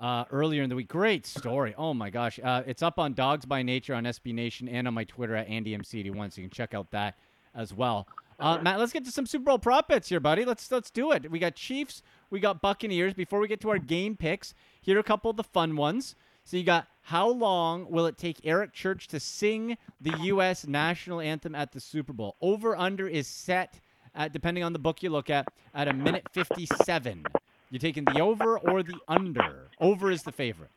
uh, 0.00 0.24
earlier 0.30 0.62
in 0.62 0.70
the 0.70 0.76
week. 0.76 0.88
Great 0.88 1.26
story. 1.26 1.74
Oh 1.76 1.94
my 1.94 2.10
gosh, 2.10 2.38
uh, 2.42 2.62
it's 2.66 2.82
up 2.82 2.98
on 2.98 3.14
Dawgs 3.14 3.44
by 3.44 3.62
Nature 3.62 3.94
on 3.94 4.04
SB 4.04 4.34
Nation 4.34 4.68
and 4.68 4.86
on 4.86 4.94
my 4.94 5.04
Twitter 5.04 5.34
at 5.34 5.48
AndyMC81, 5.48 6.32
so 6.32 6.40
you 6.40 6.48
can 6.48 6.50
check 6.50 6.74
out 6.74 6.90
that 6.92 7.18
as 7.54 7.74
well. 7.74 8.06
Uh, 8.40 8.58
Matt, 8.62 8.78
let's 8.78 8.92
get 8.92 9.04
to 9.04 9.10
some 9.10 9.26
Super 9.26 9.46
Bowl 9.46 9.58
prop 9.58 9.88
bets 9.88 10.08
here, 10.08 10.20
buddy. 10.20 10.44
Let's 10.44 10.70
let's 10.70 10.92
do 10.92 11.10
it. 11.10 11.28
We 11.30 11.40
got 11.40 11.56
Chiefs, 11.56 12.02
we 12.30 12.38
got 12.38 12.62
Buccaneers. 12.62 13.14
Before 13.14 13.40
we 13.40 13.48
get 13.48 13.60
to 13.62 13.70
our 13.70 13.78
game 13.78 14.16
picks, 14.16 14.54
here 14.80 14.96
are 14.96 15.00
a 15.00 15.04
couple 15.04 15.30
of 15.30 15.36
the 15.36 15.42
fun 15.42 15.74
ones. 15.74 16.14
So 16.48 16.56
you 16.56 16.64
got 16.64 16.86
how 17.02 17.28
long 17.28 17.90
will 17.90 18.06
it 18.06 18.16
take 18.16 18.40
Eric 18.42 18.72
Church 18.72 19.06
to 19.08 19.20
sing 19.20 19.76
the 20.00 20.16
U.S. 20.18 20.66
national 20.66 21.20
anthem 21.20 21.54
at 21.54 21.72
the 21.72 21.78
Super 21.78 22.14
Bowl? 22.14 22.36
Over 22.40 22.74
under 22.74 23.06
is 23.06 23.26
set 23.26 23.78
at 24.14 24.32
depending 24.32 24.64
on 24.64 24.72
the 24.72 24.78
book 24.78 25.02
you 25.02 25.10
look 25.10 25.28
at 25.28 25.46
at 25.74 25.88
a 25.88 25.92
minute 25.92 26.26
57. 26.32 27.26
You're 27.70 27.78
taking 27.78 28.06
the 28.06 28.20
over 28.20 28.58
or 28.58 28.82
the 28.82 28.96
under? 29.08 29.68
Over 29.78 30.10
is 30.10 30.22
the 30.22 30.32
favorite. 30.32 30.70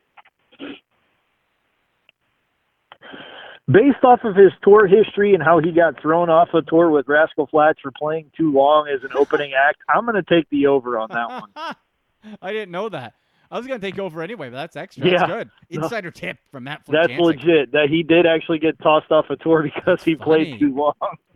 Based 3.66 4.04
off 4.04 4.20
of 4.24 4.36
his 4.36 4.52
tour 4.62 4.86
history 4.86 5.32
and 5.32 5.42
how 5.42 5.58
he 5.58 5.72
got 5.72 5.98
thrown 6.02 6.28
off 6.28 6.50
a 6.52 6.60
tour 6.60 6.90
with 6.90 7.08
Rascal 7.08 7.46
Flatts 7.46 7.80
for 7.80 7.92
playing 7.92 8.30
too 8.36 8.52
long 8.52 8.88
as 8.88 9.02
an 9.04 9.16
opening 9.16 9.52
act, 9.54 9.78
I'm 9.88 10.04
going 10.04 10.22
to 10.22 10.34
take 10.34 10.50
the 10.50 10.66
over 10.66 10.98
on 10.98 11.08
that 11.12 11.28
one. 11.30 12.36
I 12.42 12.52
didn't 12.52 12.72
know 12.72 12.90
that. 12.90 13.14
I 13.52 13.58
was 13.58 13.66
gonna 13.66 13.78
take 13.78 13.98
over 13.98 14.22
anyway, 14.22 14.48
but 14.48 14.56
that's 14.56 14.76
extra. 14.76 15.06
Yeah. 15.06 15.18
That's 15.18 15.30
good. 15.30 15.50
No. 15.70 15.82
Insider 15.84 16.10
tip 16.10 16.38
from 16.50 16.64
Matt 16.64 16.82
That's 16.88 17.08
Florjancic. 17.08 17.20
legit. 17.20 17.72
That 17.72 17.88
he 17.90 18.02
did 18.02 18.26
actually 18.26 18.58
get 18.58 18.78
tossed 18.80 19.10
off 19.12 19.26
a 19.30 19.36
tour 19.36 19.62
because 19.74 20.02
he 20.02 20.14
funny. 20.16 20.24
played 20.24 20.58
too 20.58 20.74
long. 20.74 20.94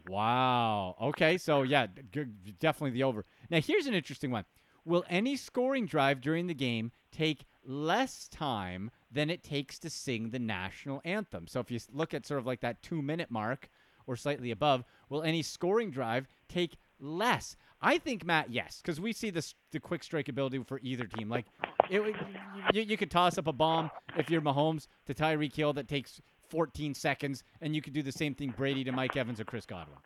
Wow. 0.08 0.96
Okay, 1.00 1.36
so 1.38 1.62
yeah, 1.62 1.86
definitely 2.60 2.90
the 2.90 3.02
over. 3.04 3.24
Now 3.50 3.60
here's 3.60 3.86
an 3.86 3.94
interesting 3.94 4.30
one. 4.30 4.44
Will 4.84 5.04
any 5.10 5.36
scoring 5.36 5.86
drive 5.86 6.20
during 6.20 6.46
the 6.46 6.54
game 6.54 6.92
take 7.10 7.44
less 7.64 8.28
time 8.28 8.90
than 9.10 9.30
it 9.30 9.42
takes 9.42 9.78
to 9.80 9.90
sing 9.90 10.30
the 10.30 10.38
national 10.38 11.00
anthem? 11.04 11.46
So 11.48 11.60
if 11.60 11.70
you 11.70 11.80
look 11.92 12.14
at 12.14 12.24
sort 12.26 12.38
of 12.40 12.46
like 12.46 12.60
that 12.60 12.82
2-minute 12.82 13.30
mark 13.30 13.68
or 14.06 14.16
slightly 14.16 14.52
above, 14.52 14.84
will 15.08 15.22
any 15.22 15.42
scoring 15.42 15.90
drive 15.90 16.28
take 16.48 16.76
less? 17.00 17.56
I 17.80 17.98
think 17.98 18.24
Matt, 18.24 18.50
yes, 18.50 18.80
because 18.82 19.00
we 19.00 19.12
see 19.12 19.30
this 19.30 19.54
the 19.70 19.80
quick 19.80 20.02
strike 20.02 20.28
ability 20.28 20.62
for 20.66 20.80
either 20.82 21.04
team. 21.04 21.28
Like, 21.28 21.46
it, 21.90 22.02
you, 22.72 22.82
you 22.82 22.96
could 22.96 23.10
toss 23.10 23.38
up 23.38 23.46
a 23.46 23.52
bomb 23.52 23.90
if 24.16 24.30
you're 24.30 24.40
Mahomes 24.40 24.86
to 25.06 25.14
Tyreek 25.14 25.54
Hill 25.54 25.72
that 25.74 25.88
takes 25.88 26.20
14 26.48 26.94
seconds, 26.94 27.42
and 27.60 27.74
you 27.74 27.82
could 27.82 27.92
do 27.92 28.02
the 28.02 28.12
same 28.12 28.34
thing 28.34 28.54
Brady 28.56 28.84
to 28.84 28.92
Mike 28.92 29.16
Evans 29.16 29.40
or 29.40 29.44
Chris 29.44 29.66
Godwin. 29.66 29.98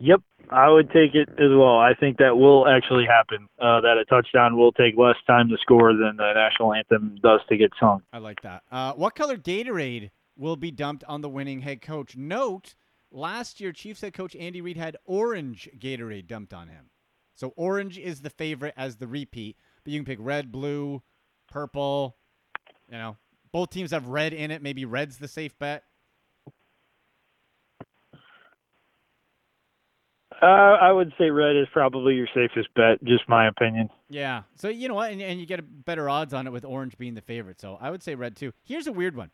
Yep, 0.00 0.20
I 0.50 0.70
would 0.70 0.90
take 0.90 1.14
it 1.14 1.28
as 1.30 1.50
well. 1.50 1.76
I 1.76 1.92
think 1.98 2.18
that 2.18 2.36
will 2.36 2.68
actually 2.68 3.04
happen. 3.04 3.48
Uh, 3.58 3.80
that 3.80 3.96
a 3.98 4.04
touchdown 4.04 4.56
will 4.56 4.70
take 4.70 4.96
less 4.96 5.16
time 5.26 5.48
to 5.48 5.56
score 5.60 5.92
than 5.92 6.16
the 6.16 6.32
national 6.34 6.72
anthem 6.72 7.16
does 7.20 7.40
to 7.48 7.56
get 7.56 7.72
sung. 7.80 8.02
I 8.12 8.18
like 8.18 8.40
that. 8.42 8.62
Uh, 8.70 8.92
what 8.92 9.16
color 9.16 9.36
Gatorade 9.36 10.10
will 10.36 10.54
be 10.54 10.70
dumped 10.70 11.02
on 11.08 11.20
the 11.20 11.28
winning 11.28 11.62
head 11.62 11.82
coach? 11.82 12.16
Note, 12.16 12.76
last 13.10 13.60
year 13.60 13.72
Chiefs 13.72 14.00
head 14.00 14.14
coach 14.14 14.36
Andy 14.36 14.60
Reid 14.60 14.76
had 14.76 14.96
orange 15.04 15.68
Gatorade 15.78 16.26
dumped 16.26 16.54
on 16.54 16.68
him. 16.68 16.90
So 17.34 17.52
orange 17.56 17.98
is 17.98 18.20
the 18.20 18.30
favorite 18.30 18.74
as 18.76 18.96
the 18.96 19.06
repeat, 19.06 19.56
but 19.84 19.92
you 19.92 19.98
can 19.98 20.04
pick 20.04 20.18
red, 20.20 20.50
blue, 20.50 21.02
purple. 21.48 22.16
You 22.90 22.98
know, 22.98 23.16
both 23.52 23.70
teams 23.70 23.92
have 23.92 24.08
red 24.08 24.32
in 24.32 24.50
it. 24.50 24.62
Maybe 24.62 24.84
red's 24.84 25.18
the 25.18 25.28
safe 25.28 25.58
bet. 25.58 25.84
Uh, 30.40 30.44
I 30.80 30.92
would 30.92 31.12
say 31.18 31.30
red 31.30 31.56
is 31.56 31.66
probably 31.72 32.14
your 32.14 32.28
safest 32.32 32.68
bet. 32.74 33.02
Just 33.02 33.28
my 33.28 33.48
opinion. 33.48 33.88
Yeah. 34.08 34.42
So 34.54 34.68
you 34.68 34.86
know 34.86 34.94
what, 34.94 35.10
and, 35.10 35.20
and 35.20 35.40
you 35.40 35.46
get 35.46 35.84
better 35.84 36.08
odds 36.08 36.32
on 36.32 36.46
it 36.46 36.52
with 36.52 36.64
orange 36.64 36.96
being 36.96 37.14
the 37.14 37.20
favorite. 37.20 37.60
So 37.60 37.76
I 37.80 37.90
would 37.90 38.02
say 38.02 38.14
red 38.14 38.36
too. 38.36 38.52
Here's 38.62 38.86
a 38.86 38.92
weird 38.92 39.16
one. 39.16 39.30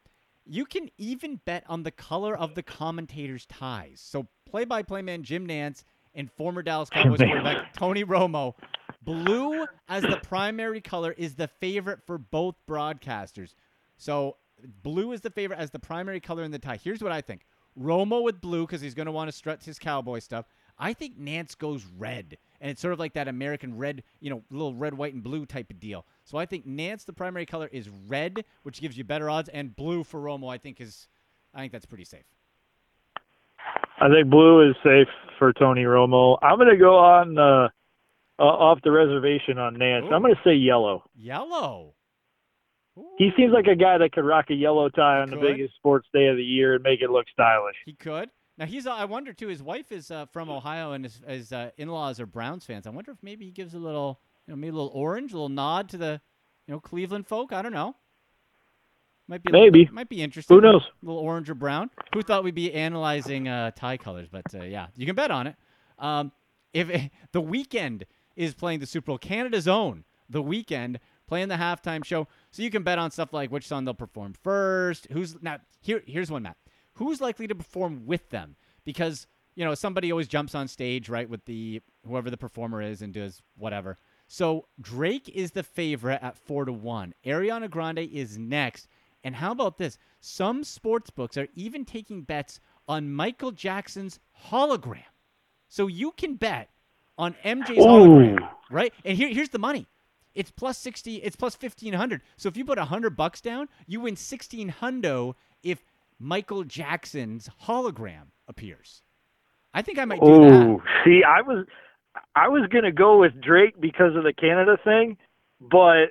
You 0.47 0.67
can 0.67 0.91
even 0.99 1.41
bet 1.45 1.65
on 1.69 1.83
the 1.83 1.91
color 1.91 2.37
of 2.37 2.55
the 2.55 2.63
commentators' 2.63 3.47
ties. 3.47 4.01
So 4.05 4.27
play-by-play 4.49 5.03
man 5.03 5.23
Jim 5.23 5.47
Nantz 5.47 5.85
and 6.15 6.31
former 6.31 6.63
Dallas 6.63 6.91
Cowboys 6.91 7.19
quarterback 7.19 7.73
Tony 7.75 8.05
Romo, 8.05 8.55
blue 9.03 9.67
as 9.89 10.03
the 10.03 10.21
primary 10.23 10.81
color 10.81 11.13
is 11.13 11.35
the 11.35 11.49
favorite 11.49 12.01
for 12.07 12.19
both 12.19 12.55
broadcasters. 12.69 13.55
So 13.97 14.37
blue 14.83 15.13
is 15.13 15.23
the 15.23 15.31
favorite 15.31 15.59
as 15.59 15.71
the 15.71 15.79
primary 15.79 16.21
color 16.21 16.43
in 16.45 16.51
the 16.51 16.59
tie. 16.59 16.79
Here's 16.83 17.03
what 17.03 17.13
I 17.13 17.21
think. 17.21 17.47
Romo 17.81 18.23
with 18.23 18.41
blue 18.41 18.67
because 18.67 18.81
he's 18.81 18.95
going 18.95 19.07
to 19.07 19.13
want 19.13 19.29
to 19.29 19.33
strut 19.37 19.63
his 19.63 19.79
cowboy 19.79 20.21
stuff. 20.21 20.47
I 20.79 20.93
think 20.93 21.19
Nantz 21.21 21.57
goes 21.57 21.85
red, 21.99 22.37
and 22.61 22.71
it's 22.71 22.81
sort 22.81 22.93
of 22.93 22.99
like 22.99 23.13
that 23.15 23.29
American 23.29 23.77
red, 23.79 24.03
you 24.21 24.31
know, 24.31 24.43
little 24.51 24.75
red, 24.75 24.95
white, 24.95 25.15
and 25.15 25.23
blue 25.23 25.47
type 25.47 25.71
of 25.71 25.79
deal. 25.79 26.05
So 26.25 26.37
I 26.37 26.47
think 26.47 26.67
Nantz, 26.67 27.05
the 27.05 27.13
primary 27.13 27.47
color, 27.47 27.69
is 27.73 27.89
red, 28.09 28.45
which 28.65 28.81
gives 28.81 28.99
you 28.99 29.05
better 29.05 29.31
odds, 29.31 29.49
and 29.51 29.75
blue 29.77 30.03
for 30.03 30.21
Romo, 30.21 30.53
I 30.53 30.59
think 30.59 30.81
is, 30.81 31.07
I 31.55 31.61
think 31.61 31.73
that's 31.73 31.87
pretty 31.87 32.05
safe. 32.05 32.25
I 34.01 34.09
think 34.09 34.29
blue 34.29 34.69
is 34.69 34.77
safe 34.83 35.09
for 35.39 35.53
Tony 35.53 35.85
Romo. 35.85 36.39
I'm 36.43 36.57
going 36.59 36.69
to 36.71 36.77
go 36.77 36.99
on 36.99 37.39
uh, 37.39 37.69
uh, 38.39 38.43
off 38.43 38.81
the 38.83 38.91
reservation 38.91 39.59
on 39.59 39.77
Nantz. 39.77 40.13
I'm 40.13 40.23
going 40.23 40.35
to 40.35 40.41
say 40.45 40.55
yellow. 40.55 41.05
Yellow. 41.15 41.95
Ooh, 42.99 43.07
He 43.19 43.31
seems 43.37 43.53
like 43.53 43.67
a 43.67 43.77
guy 43.77 43.99
that 43.99 44.13
could 44.13 44.25
rock 44.25 44.47
a 44.51 44.55
yellow 44.55 44.89
tie 44.89 45.21
on 45.21 45.31
the 45.31 45.37
biggest 45.37 45.75
sports 45.77 46.09
day 46.13 46.27
of 46.27 46.37
the 46.37 46.45
year 46.45 46.75
and 46.75 46.83
make 46.83 47.01
it 47.03 47.11
look 47.11 47.27
stylish. 47.33 47.77
he 47.87 47.93
could. 47.95 48.31
Now 48.57 48.67
he's. 48.67 48.87
Uh, 48.87 48.93
I 48.93 49.05
wonder 49.05 49.33
too. 49.33 49.49
His 49.49 49.63
wife 49.63 49.91
is 49.91 50.11
uh, 50.11 50.27
from 50.27 50.49
Ohio, 50.49 50.93
and 50.93 51.05
his, 51.05 51.21
his 51.27 51.53
uh, 51.53 51.71
in-laws 51.77 52.21
are 52.21 52.27
Browns 52.27 52.65
fans. 52.65 52.87
I 52.87 52.91
wonder 52.91 53.11
if 53.11 53.19
maybe 53.23 53.45
he 53.45 53.51
gives 53.51 53.75
a 53.75 53.79
little, 53.79 54.21
you 54.47 54.53
know, 54.53 54.57
maybe 54.57 54.71
a 54.71 54.75
little 54.75 54.93
orange, 54.95 55.33
a 55.33 55.35
little 55.35 55.49
nod 55.49 55.89
to 55.91 55.97
the, 55.97 56.21
you 56.67 56.75
know, 56.75 56.81
Cleveland 56.81 57.27
folk. 57.27 57.53
I 57.53 57.63
don't 57.63 57.73
know. 57.73 57.97
Might 59.27 59.43
be 59.43 59.51
a 59.51 59.53
little 59.53 59.71
Maybe. 59.71 59.89
might 59.91 60.09
be 60.09 60.23
interesting. 60.23 60.55
Who 60.57 60.61
knows? 60.61 60.83
A 61.03 61.07
little 61.07 61.21
orange 61.21 61.49
or 61.49 61.55
brown. 61.55 61.91
Who 62.13 62.23
thought 62.23 62.45
we'd 62.45 62.55
be 62.55 62.73
analyzing 62.75 63.49
uh, 63.49 63.71
tie 63.71 63.97
colors? 63.97 64.29
But 64.31 64.45
uh, 64.55 64.65
yeah, 64.65 64.89
you 64.97 65.07
can 65.07 65.15
bet 65.15 65.31
on 65.31 65.47
it. 65.47 65.57
Um, 65.99 66.31
if 66.75 66.89
the 67.33 67.43
Weeknd 67.43 68.03
is 68.37 68.55
playing 68.55 68.81
the 68.81 68.87
Super 68.87 69.07
Bowl, 69.07 69.19
Canada's 69.19 69.67
own 69.67 70.05
the 70.29 70.43
Weeknd 70.43 70.99
playing 71.27 71.49
the 71.49 71.55
halftime 71.57 72.05
show, 72.05 72.29
so 72.51 72.63
you 72.63 72.71
can 72.71 72.83
bet 72.83 72.99
on 72.99 73.11
stuff 73.11 73.33
like 73.33 73.51
which 73.51 73.67
song 73.67 73.87
they'll 73.87 73.95
perform 73.95 74.35
first. 74.43 75.07
Who's 75.11 75.41
now 75.43 75.59
here? 75.81 76.03
Here's 76.07 76.31
one, 76.31 76.43
Matt. 76.43 76.57
Who's 76.95 77.21
likely 77.21 77.47
to 77.47 77.55
perform 77.55 78.07
with 78.07 78.31
them? 78.31 78.57
Because 78.85 79.27
you 79.55 79.65
know 79.65 79.75
somebody 79.75 80.11
always 80.11 80.29
jumps 80.29 80.55
on 80.55 80.69
stage, 80.69 81.09
right, 81.09 81.29
with 81.29 81.45
the 81.45 81.81
whoever 82.07 82.31
the 82.31 82.37
performer 82.37 82.83
is 82.83 83.03
and 83.03 83.13
does 83.13 83.43
whatever. 83.57 83.97
So 84.27 84.67
Drake 84.81 85.29
is 85.29 85.53
the 85.53 85.63
favorite 85.63 86.21
at 86.23 86.39
four 86.39 86.65
to 86.65 86.73
one. 86.73 87.15
Ariana 87.25 87.71
Grande 87.71 87.99
is 88.01 88.39
next. 88.39 88.89
And 89.23 89.35
how 89.35 89.53
about 89.53 89.79
this? 89.79 89.99
Some 90.21 90.65
sports 90.65 91.11
books 91.11 91.37
are 91.37 91.49
even 91.55 91.85
taking 91.85 92.23
bets 92.23 92.61
on 92.87 93.13
Michael 93.13 93.53
Jackson's 93.53 94.21
hologram. 94.49 95.03
So 95.69 95.87
you 95.87 96.13
can 96.13 96.35
bet 96.37 96.69
on 97.17 97.35
MJ's 97.45 97.79
hologram, 97.79 98.49
right? 98.71 98.93
And 99.05 99.17
here, 99.17 99.29
here's 99.29 99.49
the 99.49 99.59
money. 99.59 99.87
It's 100.35 100.51
plus 100.51 100.79
60, 100.79 101.17
it's 101.17 101.37
plus 101.37 101.57
1500. 101.59 102.21
So 102.37 102.49
if 102.49 102.57
you 102.57 102.65
put 102.65 102.79
100 102.79 103.17
bucks 103.17 103.41
down, 103.41 103.69
you 103.87 104.01
win 104.01 104.13
1600 104.13 105.35
if 105.63 105.83
Michael 106.19 106.65
Jackson's 106.65 107.49
hologram 107.65 108.29
appears. 108.49 109.03
I 109.73 109.83
think 109.83 109.99
I 109.99 110.05
might 110.05 110.21
do 110.21 110.27
that. 110.27 110.53
Oh, 110.67 110.83
see, 111.05 111.23
I 111.27 111.43
was 111.43 111.67
I 112.37 112.49
was 112.49 112.69
gonna 112.71 112.93
go 112.93 113.19
with 113.19 113.41
Drake 113.41 113.81
because 113.81 114.15
of 114.17 114.23
the 114.23 114.33
Canada 114.33 114.79
thing, 114.85 115.17
but 115.61 116.11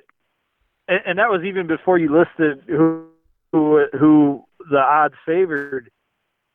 and, 0.86 1.00
and 1.06 1.18
that 1.18 1.30
was 1.30 1.42
even 1.44 1.66
before 1.66 1.98
you 1.98 2.12
listed 2.14 2.64
who 2.66 3.06
who 3.52 3.86
who 3.98 4.44
the 4.70 4.78
odds 4.78 5.14
favored. 5.24 5.90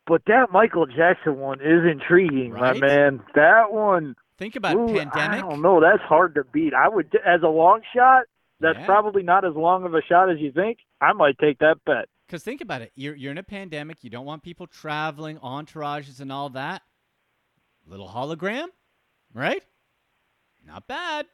But 0.05 0.23
that 0.27 0.51
Michael 0.51 0.85
Jackson 0.87 1.37
one 1.37 1.59
is 1.61 1.85
intriguing, 1.89 2.51
Right? 2.51 2.79
my 2.79 2.87
man. 2.87 3.21
That 3.35 3.71
one, 3.71 4.15
Think 4.39 4.55
about 4.55 4.75
ooh, 4.75 4.87
pandemic. 4.87 5.15
I 5.15 5.39
don't 5.41 5.61
know. 5.61 5.79
That's 5.81 6.01
hard 6.01 6.33
to 6.35 6.43
beat. 6.45 6.73
I 6.73 6.87
would, 6.89 7.15
as 7.25 7.41
a 7.43 7.47
long 7.47 7.81
shot. 7.95 8.23
That's 8.61 8.77
Yeah. 8.79 8.85
probably 8.87 9.21
not 9.23 9.45
as 9.45 9.53
long 9.55 9.85
of 9.85 9.93
a 9.93 10.01
shot 10.01 10.29
as 10.29 10.39
you 10.39 10.51
think. 10.51 10.79
I 10.99 11.13
might 11.13 11.37
take 11.37 11.59
that 11.59 11.77
bet. 11.85 12.09
Because 12.29 12.43
think 12.43 12.61
about 12.61 12.83
it, 12.83 12.91
you're 12.93 13.15
you're 13.15 13.31
in 13.31 13.39
a 13.39 13.43
pandemic. 13.43 14.03
You 14.03 14.11
don't 14.11 14.25
want 14.25 14.43
people 14.43 14.67
traveling, 14.67 15.39
entourages, 15.39 16.19
and 16.19 16.31
all 16.31 16.49
that. 16.51 16.83
Little 17.87 18.07
hologram, 18.07 18.67
right? 19.33 19.63
Not 20.63 20.87
bad. 20.87 21.25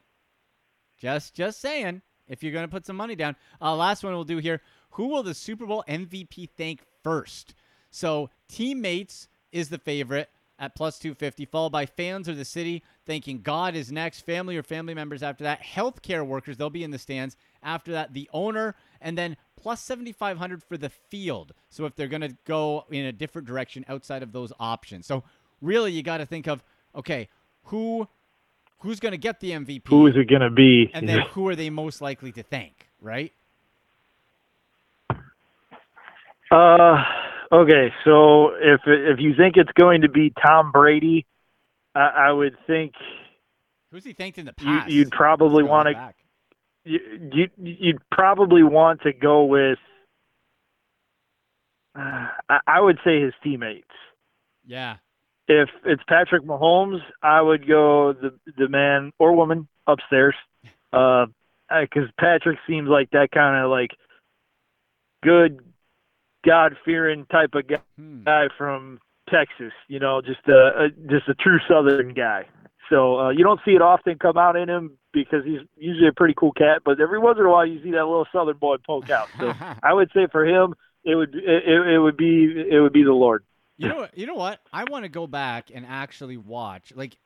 Just 0.98 1.36
just 1.36 1.60
saying. 1.60 2.02
If 2.30 2.42
you're 2.42 2.54
gonna 2.54 2.70
put 2.70 2.86
some 2.86 2.96
money 2.96 3.16
down, 3.16 3.36
uh, 3.62 3.76
last 3.76 4.06
one 4.06 4.14
we'll 4.14 4.24
do 4.24 4.38
here. 4.38 4.62
Who 4.92 5.08
will 5.08 5.22
the 5.22 5.34
Super 5.34 5.66
Bowl 5.66 5.84
MVP 5.86 6.50
thank 6.56 6.82
first? 7.04 7.56
So 7.92 8.30
teammates 8.48 9.28
is 9.52 9.68
the 9.68 9.78
favorite 9.78 10.30
at 10.58 10.76
plus 10.76 10.98
250, 11.00 11.46
followed 11.46 11.72
by 11.72 11.86
fans 11.86 12.30
or 12.30 12.36
the 12.36 12.46
city 12.46 12.84
thanking 13.06 13.42
God 13.42 13.76
is 13.76 13.92
next, 13.92 14.22
family 14.22 14.56
or 14.56 14.64
family 14.64 14.94
members 14.94 15.22
after 15.22 15.44
that, 15.44 15.62
healthcare 15.62 16.26
workers, 16.26 16.58
they'll 16.58 16.70
be 16.70 16.84
in 16.84 16.92
the 16.92 16.98
stands. 16.98 17.36
After 17.66 17.92
that, 17.94 18.14
the 18.14 18.30
owner, 18.32 18.76
and 19.02 19.18
then 19.18 19.36
plus 19.60 19.82
7,500 19.82 20.64
for 20.64 20.78
the 20.78 20.90
field. 20.90 21.54
So 21.70 21.86
if 21.86 21.96
they're 21.96 22.08
going 22.08 22.22
to 22.22 22.38
go 22.46 22.86
in 22.92 23.06
a 23.06 23.12
different 23.12 23.48
direction 23.48 23.84
outside 23.90 24.22
of 24.24 24.32
those 24.32 24.54
options. 24.60 25.08
So 25.08 25.24
really, 25.62 25.92
you 25.92 26.04
got 26.04 26.18
to 26.18 26.26
think 26.26 26.48
of, 26.48 26.64
okay, 26.96 27.28
who 27.66 28.08
who's 28.80 29.00
going 29.00 29.14
to 29.14 29.18
get 29.18 29.40
the 29.40 29.52
MVP? 29.52 29.88
Who 29.88 30.06
is 30.08 30.14
it 30.16 30.30
going 30.30 30.42
to 30.42 30.52
be? 30.52 30.92
and 30.94 31.10
then 31.10 31.22
who 31.32 31.48
are 31.48 31.56
they 31.56 31.70
most 31.70 32.02
likely 32.02 32.32
to 32.34 32.44
thank, 32.44 32.88
right? 33.02 33.34
Uh, 36.52 37.04
okay. 37.52 37.92
So 38.04 38.52
if 38.56 38.82
if 38.86 39.20
you 39.20 39.34
think 39.36 39.58
it's 39.58 39.72
going 39.78 40.02
to 40.02 40.10
be 40.10 40.32
Tom 40.46 40.72
Brady, 40.72 41.26
I, 41.96 42.28
I 42.28 42.32
would 42.32 42.56
think 42.68 42.94
Who's 43.92 44.04
he 44.04 44.14
thanked 44.14 44.38
in 44.38 44.46
the 44.46 44.54
you, 44.60 44.66
past? 44.66 44.90
you'd 44.92 45.12
probably 45.12 45.64
want 45.64 45.88
to. 45.88 46.14
You, 46.86 47.00
you 47.34 47.50
you'd 47.58 48.10
probably 48.12 48.64
want 48.64 49.02
to 49.02 49.14
go 49.14 49.46
with. 49.46 49.80
Uh, 51.98 52.28
I, 52.50 52.60
I 52.68 52.80
would 52.82 53.00
say 53.04 53.22
his 53.22 53.34
teammates. 53.44 53.88
Yeah. 54.66 54.98
If 55.48 55.70
it's 55.86 56.02
Patrick 56.08 56.44
Mahomes, 56.44 57.02
I 57.22 57.42
would 57.42 57.68
go 57.68 58.14
the 58.14 58.38
the 58.58 58.68
man 58.68 59.12
or 59.20 59.34
woman 59.36 59.68
upstairs, 59.88 60.36
because 60.92 62.10
Patrick 62.20 62.58
seems 62.68 62.90
like 62.90 63.10
that 63.12 63.30
kind 63.32 63.64
of 63.64 63.70
like 63.70 63.92
good, 65.24 65.60
God 66.46 66.76
fearing 66.84 67.26
type 67.28 67.54
of 67.54 67.68
guy 67.68 67.82
Hmm. 67.98 68.24
guy 68.24 68.48
from 68.58 69.00
Texas. 69.30 69.74
You 69.88 70.00
know, 70.00 70.22
just 70.22 70.48
a, 70.48 70.86
a 70.86 70.90
just 71.10 71.28
a 71.30 71.36
true 71.36 71.60
Southern 71.68 72.14
guy. 72.14 72.46
So 72.90 73.20
uh, 73.20 73.30
you 73.30 73.44
don't 73.44 73.60
see 73.66 73.72
it 73.72 73.82
often 73.82 74.18
come 74.20 74.38
out 74.38 74.56
in 74.56 74.70
him 74.70 74.98
because 75.12 75.44
he's 75.44 75.60
usually 75.78 76.08
a 76.08 76.14
pretty 76.14 76.34
cool 76.38 76.52
cat. 76.52 76.82
But 76.86 77.00
every 77.00 77.20
once 77.20 77.38
in 77.40 77.46
a 77.46 77.50
while, 77.50 77.66
you 77.66 77.82
see 77.84 77.92
that 77.92 78.06
little 78.06 78.28
Southern 78.32 78.58
boy 78.58 78.76
poke 78.86 79.10
out. 79.10 79.28
So 79.40 79.54
I 79.84 79.94
would 79.94 80.10
say 80.14 80.28
for 80.32 80.46
him, 80.46 80.76
it 81.04 81.16
would 81.16 81.36
it, 81.36 81.64
it 81.94 82.00
would 82.00 82.18
be 82.18 82.66
it 82.72 82.80
would 82.80 82.94
be 82.94 83.04
the 83.04 83.14
Lord. 83.14 83.44
You 83.78 83.90
know, 83.90 83.96
what- 83.98 84.18
you 84.18 84.26
know 84.26 84.36
what? 84.36 84.60
I 84.72 84.86
want 84.86 85.04
to 85.04 85.10
go 85.10 85.28
back 85.28 85.70
and 85.74 85.86
actually 85.86 86.38
watch. 86.38 86.94
Like, 86.96 87.18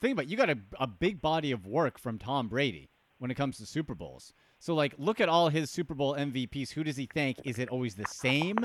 think 0.00 0.12
about 0.14 0.24
it, 0.24 0.28
you 0.30 0.36
got 0.36 0.50
a, 0.50 0.58
a 0.80 0.86
big 0.86 1.20
body 1.22 1.52
of 1.52 1.66
work 1.66 1.98
from 1.98 2.18
Tom 2.18 2.48
Brady 2.48 2.88
when 3.18 3.30
it 3.30 3.34
comes 3.34 3.58
to 3.58 3.66
Super 3.66 3.94
Bowls. 3.94 4.32
So, 4.58 4.74
like, 4.74 4.94
look 4.98 5.20
at 5.20 5.28
all 5.28 5.48
his 5.48 5.70
Super 5.70 5.94
Bowl 5.94 6.14
MVPs. 6.14 6.70
Who 6.72 6.84
does 6.84 6.96
he 6.96 7.08
thank? 7.12 7.38
Is 7.44 7.58
it 7.58 7.68
always 7.68 7.94
the 7.96 8.04
same? 8.06 8.58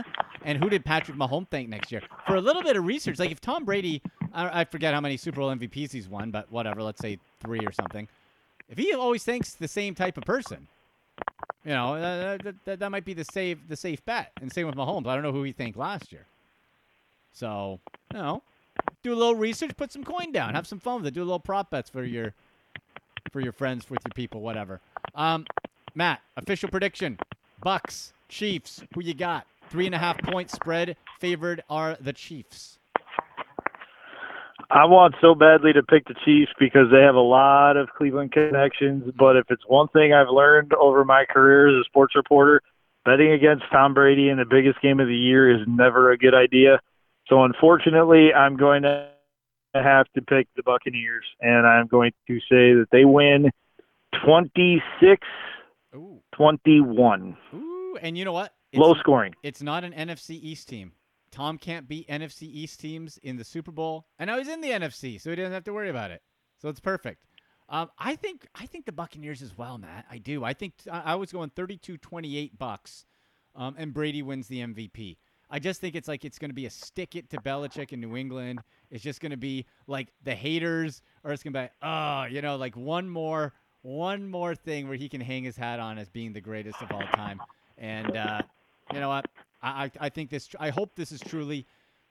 And 0.44 0.62
who 0.64 0.70
did 0.70 0.86
Patrick 0.86 1.18
Mahomes 1.18 1.50
thank 1.50 1.70
next 1.70 1.92
year? 1.92 2.02
For 2.28 2.36
a 2.36 2.42
little 2.42 2.62
bit 2.62 2.76
of 2.76 2.86
research, 2.86 3.18
like 3.20 3.32
if 3.32 3.40
Tom 3.42 3.66
Brady, 3.66 4.02
I, 4.38 4.66
forget 4.66 4.94
how 4.94 5.02
many 5.02 5.18
Super 5.18 5.42
Bowl 5.42 5.50
MVPs 5.50 5.92
he's 5.92 6.08
won, 6.08 6.32
but 6.32 6.52
whatever, 6.52 6.84
let's 6.84 7.02
say 7.02 7.20
three 7.42 7.60
or 7.66 7.72
something. 7.72 8.08
If 8.70 8.78
he 8.78 8.94
always 8.94 9.24
thinks 9.24 9.54
the 9.54 9.68
same 9.68 9.96
type 9.96 10.18
of 10.18 10.24
person, 10.24 10.68
you 11.64 11.72
know, 11.72 12.00
that, 12.00 12.44
that, 12.44 12.56
that, 12.66 12.80
that 12.80 12.92
might 12.92 13.04
be 13.04 13.14
the 13.14 13.26
safe 13.26 13.58
the 13.68 13.76
safe 13.76 14.04
bet. 14.06 14.32
And 14.42 14.52
same 14.52 14.68
with 14.68 14.76
Mahomes. 14.76 15.08
I 15.08 15.16
don't 15.16 15.24
know 15.24 15.32
who 15.32 15.44
he 15.44 15.52
thanked 15.52 15.78
last 15.78 16.12
year. 16.12 16.26
So, 17.34 17.80
you 18.14 18.20
know, 18.20 18.42
do 19.04 19.14
a 19.14 19.16
little 19.16 19.36
research, 19.36 19.76
put 19.76 19.92
some 19.92 20.04
coin 20.04 20.32
down, 20.32 20.54
have 20.54 20.68
some 20.68 20.80
fun 20.80 20.98
with 20.98 21.08
it, 21.08 21.14
do 21.14 21.22
a 21.22 21.26
little 21.26 21.40
prop 21.40 21.70
bets 21.70 21.90
for 21.90 22.04
your 22.04 22.34
for 23.32 23.42
your 23.42 23.52
friends, 23.52 23.90
with 23.90 24.00
your 24.06 24.14
people, 24.16 24.42
whatever. 24.42 24.80
Um, 25.16 25.46
Matt, 25.96 26.22
official 26.38 26.70
prediction: 26.70 27.20
Bucks, 27.62 28.14
Chiefs. 28.30 28.84
Who 28.94 29.02
you 29.02 29.14
got? 29.14 29.46
Three 29.70 29.86
and 29.86 29.96
a 29.96 29.98
half 29.98 30.18
point 30.20 30.50
spread. 30.50 30.96
Favored 31.20 31.64
are 31.70 31.98
the 32.00 32.14
Chiefs. 32.14 32.77
I 34.70 34.86
want 34.86 35.16
so 35.22 35.34
badly 35.34 35.72
to 35.74 35.84
pick 35.84 36.08
the 36.08 36.16
Chiefs 36.26 36.52
because 36.60 36.92
they 36.92 37.02
have 37.02 37.16
a 37.16 37.20
lot 37.20 37.78
of 37.78 37.90
Cleveland 37.98 38.34
connections. 38.34 39.14
But 39.18 39.38
if 39.38 39.46
it's 39.50 39.64
one 39.66 39.88
thing 39.90 40.14
I've 40.14 40.30
learned 40.30 40.74
over 40.74 41.06
my 41.06 41.26
career 41.30 41.70
as 41.70 41.82
a 41.82 41.86
sports 41.86 42.16
reporter, 42.16 42.62
betting 43.06 43.32
against 43.32 43.64
Tom 43.72 43.94
Brady 43.94 44.28
in 44.28 44.38
the 44.38 44.46
biggest 44.46 44.82
game 44.82 45.00
of 45.00 45.08
the 45.08 45.16
year 45.16 45.50
is 45.50 45.66
never 45.68 46.12
a 46.12 46.18
good 46.18 46.34
idea. 46.34 46.82
So 47.28 47.44
unfortunately, 47.44 48.34
I'm 48.34 48.58
going 48.58 48.82
to 48.84 49.10
have 49.74 50.08
to 50.16 50.22
pick 50.22 50.48
the 50.58 50.64
Buccaneers, 50.64 51.26
and 51.40 51.66
I'm 51.66 51.88
going 51.88 52.12
to 52.28 52.40
say 52.40 52.74
that 52.74 52.88
they 52.92 53.06
win 53.06 53.52
26 54.26 55.26
21. 56.34 57.38
ooh, 57.54 57.98
and 58.02 58.18
you 58.18 58.26
know 58.26 58.34
what? 58.34 58.54
Low 58.74 58.94
scoring. 58.96 59.34
It's 59.44 59.62
not 59.62 59.84
an 59.84 59.94
NFC 59.94 60.32
East 60.32 60.68
team. 60.68 60.92
Tom 61.32 61.58
can't 61.58 61.88
beat 61.88 62.08
NFC 62.08 62.44
East 62.44 62.80
teams 62.80 63.18
in 63.18 63.38
the 63.38 63.44
Super 63.44 63.72
Bowl, 63.72 64.08
and 64.18 64.30
now 64.30 64.38
he's 64.38 64.48
in 64.48 64.62
the 64.62 64.70
NFC, 64.70 65.20
so 65.20 65.30
he 65.30 65.36
doesn't 65.36 65.54
have 65.54 65.64
to 65.66 65.74
worry 65.74 65.90
about 65.90 66.12
it. 66.12 66.22
So 66.62 66.70
it's 66.70 66.80
perfect. 66.80 67.26
Um, 67.70 67.90
I 68.00 68.16
think 68.16 68.48
I 68.56 68.66
think 68.66 68.86
the 68.86 68.92
Buccaneers 68.92 69.42
as 69.42 69.58
well, 69.58 69.78
Matt. 69.78 70.06
I 70.10 70.18
do. 70.20 70.44
I 70.44 70.54
think 70.54 70.74
I 70.90 71.16
was 71.16 71.32
going 71.32 71.50
32-28 71.52 72.58
Bucks, 72.58 73.06
um, 73.56 73.76
and 73.78 73.94
Brady 73.94 74.22
wins 74.22 74.48
the 74.48 74.60
MVP. 74.60 75.18
I 75.50 75.60
just 75.60 75.80
think 75.80 75.96
it's 75.96 76.08
like 76.08 76.26
it's 76.26 76.40
going 76.40 76.50
to 76.50 76.56
be 76.56 76.66
a 76.66 76.70
stick 76.70 77.16
it 77.16 77.30
to 77.30 77.38
Belichick 77.38 77.94
in 77.94 78.02
New 78.02 78.16
England. 78.18 78.60
It's 78.92 79.04
just 79.04 79.22
going 79.22 79.32
to 79.32 79.38
be 79.38 79.66
like 79.88 80.10
the 80.24 80.36
haters, 80.36 81.02
or 81.24 81.32
it's 81.32 81.44
going 81.44 81.54
to 81.54 81.62
be, 81.62 81.70
oh, 81.82 82.26
you 82.26 82.42
know, 82.42 82.58
like 82.58 82.76
one 82.76 83.10
more, 83.10 83.54
one 83.82 84.30
more 84.30 84.56
thing 84.56 84.88
where 84.88 84.98
he 84.98 85.08
can 85.08 85.22
hang 85.22 85.44
his 85.44 85.56
hat 85.56 85.80
on 85.80 85.98
as 85.98 86.10
being 86.10 86.34
the 86.34 86.42
greatest 86.42 86.82
of 86.82 86.92
all 86.92 87.04
time. 87.14 87.42
And 87.78 88.18
uh, 88.18 88.42
you 88.94 89.00
know 89.00 89.10
what? 89.10 89.26
I, 89.62 89.86
I 89.86 89.92
I 90.02 90.10
think 90.10 90.30
this. 90.30 90.50
I 90.60 90.70
hope 90.70 90.96
this 90.96 91.12
is 91.12 91.20
truly, 91.20 91.66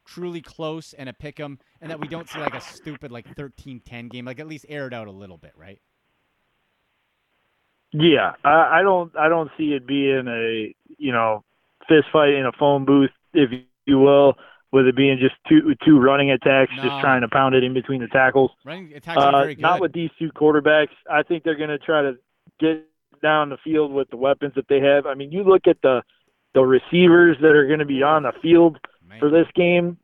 truly 0.05 0.41
close 0.41 0.93
and 0.95 1.09
a 1.09 1.13
pick 1.13 1.39
'em, 1.41 1.59
and 1.81 1.91
that 1.91 2.01
we 2.01 2.09
don't 2.09 2.29
see 2.29 2.39
like 2.39 2.55
a 2.55 2.61
stupid 2.61 3.11
like 3.13 3.27
13-10 3.37 4.09
game. 4.11 4.25
Like 4.25 4.41
at 4.41 4.47
least 4.49 4.67
air 4.69 4.87
it 4.89 4.93
out 4.95 5.07
a 5.09 5.13
little 5.13 5.39
bit, 5.39 5.53
right? 5.57 5.81
Yeah, 7.93 8.33
I, 8.45 8.81
I 8.81 8.83
don't 8.83 9.17
I 9.17 9.29
don't 9.29 9.51
see 9.57 9.73
it 9.73 9.87
being 9.87 10.27
a 10.29 10.75
you 10.99 11.13
know 11.13 11.45
fist 11.89 12.07
fight 12.13 12.31
in 12.35 12.45
a 12.47 12.53
phone 12.59 12.85
booth, 12.85 13.11
if 13.33 13.51
you 13.87 13.99
will, 13.99 14.35
with 14.73 14.87
it 14.87 14.97
being 14.97 15.19
just 15.19 15.35
two 15.49 15.75
two 15.85 15.99
running 15.99 16.31
attacks, 16.31 16.73
No. 16.77 16.83
just 16.83 17.01
trying 17.01 17.23
to 17.23 17.29
pound 17.29 17.55
it 17.55 17.63
in 17.65 17.73
between 17.75 18.01
the 18.01 18.09
tackles. 18.09 18.51
Running 18.65 18.93
attacks 18.95 19.17
are 19.19 19.35
Uh, 19.35 19.41
very 19.43 19.55
good. 19.55 19.63
not 19.63 19.81
with 19.81 19.93
these 19.93 20.11
two 20.19 20.31
quarterbacks. 20.33 20.91
I 21.11 21.23
think 21.23 21.45
they're 21.45 21.55
going 21.57 21.71
to 21.71 21.79
try 21.79 22.03
to 22.03 22.17
get 22.59 22.85
down 23.23 23.49
the 23.49 23.57
field 23.59 23.93
with 23.93 24.11
the 24.11 24.17
weapons 24.17 24.53
that 24.57 24.69
they 24.69 24.81
have. 24.81 25.07
I 25.07 25.15
mean, 25.15 25.33
you 25.33 25.43
look 25.45 25.67
at 25.67 25.81
the 25.83 26.03
the 26.57 26.64
receivers 26.64 27.37
that 27.42 27.51
are 27.55 27.66
going 27.66 27.79
to 27.81 27.85
be 27.85 28.03
on 28.03 28.23
the 28.25 28.33
field 28.42 28.79
Man. 29.07 29.21
for 29.21 29.29
this 29.31 29.47
game. 29.55 29.99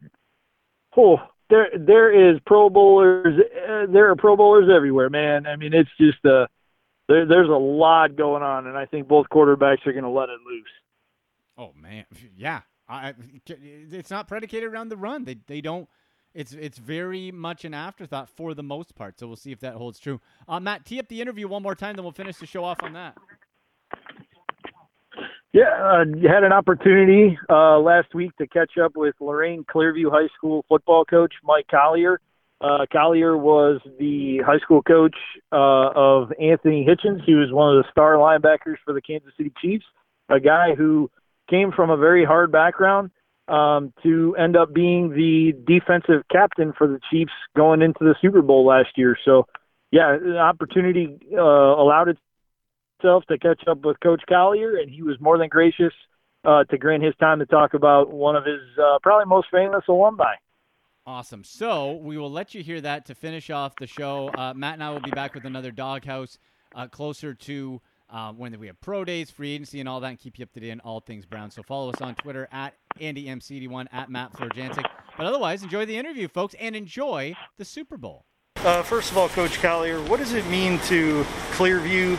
Oh, 0.97 1.17
there 1.49 1.69
there 1.77 2.31
is 2.35 2.39
Pro 2.47 2.69
Bowlers. 2.69 3.41
Uh, 3.41 3.87
there 3.91 4.11
are 4.11 4.17
Pro 4.17 4.37
Bowlers 4.37 4.69
everywhere, 4.73 5.09
man. 5.11 5.47
I 5.47 5.57
mean, 5.57 5.73
it's 5.73 5.91
just 5.99 6.25
uh, 6.27 6.47
there, 7.09 7.27
there's 7.27 7.49
a 7.49 7.53
lot 7.53 8.17
going 8.17 8.43
on, 8.43 8.67
and 8.67 8.77
I 8.77 8.85
think 8.85 9.09
both 9.09 9.27
quarterbacks 9.33 9.87
are 9.87 9.93
going 9.93 10.05
to 10.05 10.11
let 10.11 10.29
it 10.29 10.39
loose. 10.47 10.69
Oh 11.57 11.73
man, 11.81 12.05
yeah. 12.37 12.61
I, 12.89 13.09
I- 13.09 13.15
it's 13.49 14.11
not 14.11 14.29
predicated 14.29 14.71
around 14.71 14.91
the 14.91 14.97
run. 14.97 15.25
They 15.25 15.39
they 15.47 15.61
don't. 15.63 15.89
It's 16.35 16.53
it's 16.53 16.79
very 16.79 17.31
much 17.31 17.65
an 17.65 17.73
afterthought 17.75 18.29
for 18.29 18.55
the 18.55 18.63
most 18.63 18.95
part. 18.95 19.19
So 19.19 19.27
we'll 19.27 19.37
see 19.37 19.53
if 19.53 19.61
that 19.61 19.75
holds 19.75 19.99
true. 19.99 20.21
Uh, 20.49 20.61
Matt, 20.61 20.85
tee 20.85 20.99
up 20.99 21.09
the 21.09 21.21
interview 21.23 21.49
one 21.49 21.63
more 21.63 21.75
time, 21.75 21.95
then 21.97 22.05
we'll 22.05 22.13
finish 22.13 22.37
the 22.37 22.47
show 22.47 22.65
off 22.65 22.83
on 22.83 22.93
that. 22.95 23.17
Yeah, 25.53 25.65
uh, 25.65 26.05
had 26.27 26.45
an 26.45 26.53
opportunity 26.53 27.39
uh, 27.51 27.79
last 27.79 28.15
week 28.15 28.35
to 28.39 28.47
catch 28.47 28.79
up 28.83 28.93
with 28.97 29.15
Lorain 29.21 29.65
Clearview 29.65 30.11
High 30.11 30.29
School 30.35 30.65
football 30.67 31.05
coach 31.05 31.35
Mike 31.45 31.67
Collier. 31.71 32.21
Uh, 32.63 32.87
Collier 32.91 33.37
was 33.37 33.81
the 33.99 34.39
high 34.47 34.61
school 34.61 34.83
coach 34.83 35.17
uh, 35.53 35.91
of 35.95 36.33
Anthony 36.41 36.87
Hitchens. 36.89 37.23
He 37.27 37.35
was 37.35 37.53
one 37.53 37.77
of 37.77 37.85
the 37.85 37.91
star 37.91 38.15
linebackers 38.15 38.77
for 38.83 38.95
the 38.95 39.03
Kansas 39.03 39.33
City 39.37 39.53
Chiefs, 39.61 39.85
a 40.31 40.41
guy 40.41 40.75
who 40.75 41.11
came 41.51 41.71
from 41.71 41.91
a 41.91 41.99
very 41.99 42.25
hard 42.25 42.51
background 42.51 43.11
um, 43.49 43.93
to 44.03 44.35
end 44.37 44.57
up 44.57 44.73
being 44.73 45.11
the 45.11 45.53
defensive 45.67 46.23
captain 46.31 46.73
for 46.79 46.87
the 46.87 47.01
Chiefs 47.11 47.33
going 47.55 47.83
into 47.83 47.99
the 48.01 48.15
Super 48.23 48.41
Bowl 48.41 48.65
last 48.65 48.91
year. 48.97 49.19
So, 49.23 49.47
yeah, 49.91 50.17
the 50.17 50.39
opportunity 50.39 51.19
uh, 51.37 51.43
allowed 51.43 52.17
himself 53.03 53.25
to 53.27 53.39
catch 53.39 53.63
up 53.69 53.85
with 53.85 53.99
Coach 54.01 54.23
Collier, 54.29 54.77
and 54.77 54.91
he 54.91 55.03
was 55.03 55.21
more 55.21 55.39
than 55.39 55.49
gracious 55.49 55.93
uh, 56.45 56.65
to 56.65 56.79
grant 56.79 57.03
his 57.03 57.15
time 57.17 57.39
to 57.39 57.47
talk 57.47 57.75
about 57.75 58.13
one 58.13 58.37
of 58.37 58.45
his 58.45 58.61
uh, 58.79 58.99
probably 59.03 59.27
most 59.27 59.49
famous 59.51 59.83
alumni. 59.89 60.35
Awesome. 61.07 61.43
So 61.45 61.95
we 61.95 62.17
will 62.17 62.31
let 62.31 62.55
you 62.55 62.63
hear 62.63 62.81
that 62.81 63.07
to 63.07 63.15
finish 63.15 63.51
off 63.51 63.75
the 63.77 63.87
show. 63.87 64.31
Uh, 64.37 64.55
Matt 64.55 64.75
and 64.75 64.85
I 64.85 64.91
will 64.91 65.01
be 65.01 65.11
back 65.11 65.35
with 65.35 65.45
another 65.45 65.73
doghouse 65.73 66.39
uh, 66.75 66.87
closer 66.87 67.35
to 67.35 67.81
uh, 68.09 68.33
when 68.33 68.59
we 68.61 68.67
have 68.69 68.81
pro 68.81 69.05
days, 69.05 69.31
free 69.31 69.53
agency, 69.53 69.81
and 69.81 69.89
all 69.89 69.99
that, 70.01 70.09
and 70.09 70.19
keep 70.19 70.39
you 70.39 70.45
up 70.45 70.53
to 70.53 70.61
date 70.61 70.71
on 70.71 70.81
all 70.81 71.01
things 71.01 71.25
Brown. 71.27 71.51
So 71.51 71.63
follow 71.63 71.91
us 71.91 72.01
on 72.01 72.15
Twitter 72.15 72.49
at 72.53 72.75
AndyMC81 73.01 73.87
at 73.91 74.11
Matt 74.11 74.33
Florjancic. 74.35 74.85
But 75.17 75.27
otherwise, 75.27 75.63
enjoy 75.63 75.87
the 75.87 75.97
interview, 75.97 76.29
folks, 76.29 76.55
and 76.61 76.77
enjoy 76.77 77.35
the 77.57 77.65
Super 77.65 77.97
Bowl. 77.97 78.25
Uh, 78.57 78.83
first 78.83 79.11
of 79.11 79.19
all, 79.19 79.29
Coach 79.31 79.61
Collier, 79.61 80.01
what 80.03 80.21
does 80.21 80.35
it 80.35 80.47
mean 80.47 80.79
to 80.81 81.25
Clearview 81.53 82.17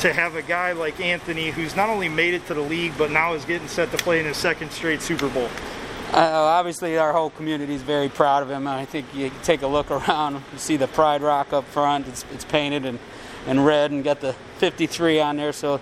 to 0.00 0.12
have 0.12 0.34
a 0.36 0.42
guy 0.42 0.72
like 0.72 1.00
Anthony 1.00 1.50
who's 1.50 1.76
not 1.76 1.88
only 1.88 2.08
made 2.08 2.34
it 2.34 2.46
to 2.46 2.54
the 2.54 2.60
league, 2.60 2.92
but 2.98 3.10
now 3.10 3.34
is 3.34 3.44
getting 3.44 3.68
set 3.68 3.90
to 3.90 3.96
play 3.98 4.20
in 4.20 4.26
his 4.26 4.36
second 4.36 4.70
straight 4.72 5.02
Super 5.02 5.28
Bowl? 5.28 5.48
Uh, 6.12 6.18
obviously, 6.18 6.98
our 6.98 7.12
whole 7.12 7.30
community 7.30 7.74
is 7.74 7.80
very 7.80 8.08
proud 8.10 8.42
of 8.42 8.50
him. 8.50 8.66
I 8.66 8.84
think 8.84 9.06
you 9.14 9.30
take 9.42 9.62
a 9.62 9.66
look 9.66 9.90
around, 9.90 10.34
you 10.52 10.58
see 10.58 10.76
the 10.76 10.88
Pride 10.88 11.22
Rock 11.22 11.54
up 11.54 11.64
front. 11.64 12.06
It's, 12.06 12.24
it's 12.34 12.44
painted 12.44 12.84
in, 12.84 12.98
in 13.46 13.60
red 13.60 13.92
and 13.92 14.04
got 14.04 14.20
the 14.20 14.34
53 14.58 15.20
on 15.20 15.36
there. 15.36 15.52
So, 15.52 15.80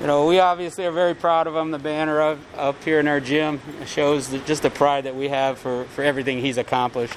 you 0.00 0.06
know, 0.06 0.26
we 0.26 0.40
obviously 0.40 0.86
are 0.86 0.92
very 0.92 1.14
proud 1.14 1.46
of 1.46 1.54
him. 1.54 1.72
The 1.72 1.78
banner 1.78 2.22
up, 2.22 2.38
up 2.56 2.82
here 2.84 3.00
in 3.00 3.06
our 3.06 3.20
gym 3.20 3.60
shows 3.84 4.28
the, 4.28 4.38
just 4.38 4.62
the 4.62 4.70
pride 4.70 5.04
that 5.04 5.14
we 5.14 5.28
have 5.28 5.58
for, 5.58 5.84
for 5.84 6.02
everything 6.02 6.40
he's 6.40 6.56
accomplished. 6.56 7.14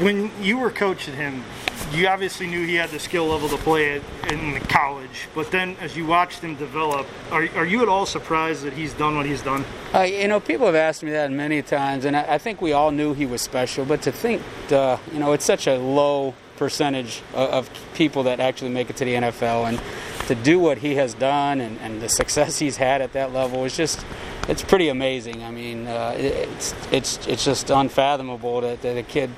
When 0.00 0.30
you 0.42 0.58
were 0.58 0.70
coaching 0.70 1.14
him, 1.14 1.44
you 1.92 2.08
obviously 2.08 2.46
knew 2.46 2.66
he 2.66 2.74
had 2.74 2.90
the 2.90 2.98
skill 2.98 3.26
level 3.26 3.48
to 3.48 3.56
play 3.58 3.92
it 3.92 4.02
in 4.28 4.58
college, 4.62 5.28
but 5.34 5.50
then 5.52 5.76
as 5.80 5.96
you 5.96 6.04
watched 6.06 6.40
him 6.40 6.56
develop, 6.56 7.06
are, 7.30 7.48
are 7.54 7.64
you 7.64 7.82
at 7.82 7.88
all 7.88 8.04
surprised 8.04 8.64
that 8.64 8.72
he's 8.72 8.92
done 8.94 9.16
what 9.16 9.26
he's 9.26 9.42
done? 9.42 9.64
Uh, 9.94 10.00
you 10.00 10.26
know, 10.26 10.40
people 10.40 10.66
have 10.66 10.74
asked 10.74 11.04
me 11.04 11.12
that 11.12 11.30
many 11.30 11.62
times, 11.62 12.04
and 12.04 12.16
I, 12.16 12.34
I 12.34 12.38
think 12.38 12.60
we 12.60 12.72
all 12.72 12.90
knew 12.90 13.14
he 13.14 13.26
was 13.26 13.40
special, 13.40 13.84
but 13.84 14.02
to 14.02 14.12
think, 14.12 14.42
uh, 14.72 14.96
you 15.12 15.20
know, 15.20 15.32
it's 15.32 15.44
such 15.44 15.68
a 15.68 15.76
low 15.76 16.34
percentage 16.56 17.22
of, 17.32 17.50
of, 17.50 17.70
people 17.94 18.24
that 18.24 18.40
actually 18.40 18.70
make 18.70 18.90
it 18.90 18.96
to 18.96 19.04
the 19.04 19.14
NFL, 19.14 19.68
and 19.68 19.80
to 20.26 20.34
do 20.34 20.58
what 20.58 20.78
he 20.78 20.96
has 20.96 21.14
done 21.14 21.60
and, 21.60 21.78
and 21.80 22.00
the 22.00 22.08
success 22.08 22.58
he's 22.64 22.76
had 22.76 23.02
at 23.02 23.12
that 23.12 23.32
level 23.32 23.64
is 23.64 23.76
just, 23.76 24.04
it's 24.48 24.62
pretty 24.62 24.88
amazing. 24.88 25.44
I 25.44 25.50
mean, 25.50 25.86
uh, 25.86 26.14
it's, 26.16 26.74
it's, 26.90 27.26
it's 27.26 27.44
just 27.44 27.70
unfathomable 27.70 28.60
that, 28.62 28.82
that 28.82 28.96
a 28.96 29.02
kid, 29.02 29.30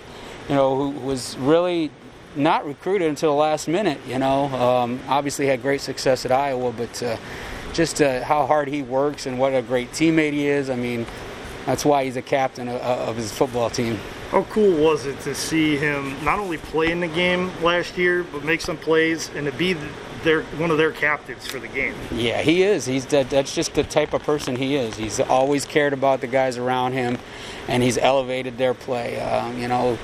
you 0.48 0.54
know, 0.54 0.76
who 0.76 0.90
was 1.00 1.36
really 1.38 1.90
not 2.36 2.66
recruited 2.66 3.08
until 3.08 3.30
the 3.30 3.36
last 3.36 3.68
minute. 3.68 3.98
You 4.06 4.18
know, 4.18 4.46
um, 4.46 5.00
obviously 5.08 5.46
had 5.46 5.62
great 5.62 5.80
success 5.80 6.24
at 6.24 6.32
Iowa, 6.32 6.72
but 6.72 7.02
uh, 7.02 7.16
just 7.72 8.00
uh, 8.00 8.22
how 8.22 8.46
hard 8.46 8.68
he 8.68 8.82
works 8.82 9.26
and 9.26 9.38
what 9.38 9.54
a 9.54 9.62
great 9.62 9.90
teammate 9.92 10.32
he 10.32 10.46
is. 10.46 10.70
I 10.70 10.76
mean, 10.76 11.06
that's 11.64 11.84
why 11.84 12.04
he's 12.04 12.16
a 12.16 12.22
captain 12.22 12.68
of, 12.68 12.80
of 12.80 13.16
his 13.16 13.32
football 13.32 13.70
team. 13.70 13.98
How 14.30 14.42
cool 14.44 14.76
was 14.82 15.06
it 15.06 15.18
to 15.20 15.34
see 15.34 15.76
him 15.76 16.22
not 16.24 16.38
only 16.38 16.58
play 16.58 16.90
in 16.90 17.00
the 17.00 17.08
game 17.08 17.50
last 17.62 17.96
year, 17.96 18.24
but 18.24 18.44
make 18.44 18.60
some 18.60 18.76
plays 18.76 19.30
and 19.34 19.46
to 19.46 19.52
be 19.52 19.76
their 20.24 20.42
one 20.42 20.72
of 20.72 20.78
their 20.78 20.90
captains 20.90 21.46
for 21.46 21.60
the 21.60 21.68
game? 21.68 21.94
Yeah, 22.12 22.42
he 22.42 22.64
is. 22.64 22.86
He's 22.86 23.06
that, 23.06 23.30
that's 23.30 23.54
just 23.54 23.74
the 23.74 23.84
type 23.84 24.14
of 24.14 24.22
person 24.24 24.56
he 24.56 24.74
is. 24.74 24.96
He's 24.96 25.20
always 25.20 25.64
cared 25.64 25.92
about 25.92 26.20
the 26.20 26.26
guys 26.26 26.58
around 26.58 26.92
him, 26.92 27.18
and 27.68 27.84
he's 27.84 27.98
elevated 27.98 28.58
their 28.58 28.74
play. 28.74 29.20
Um, 29.20 29.58
you 29.58 29.68
know 29.68 29.96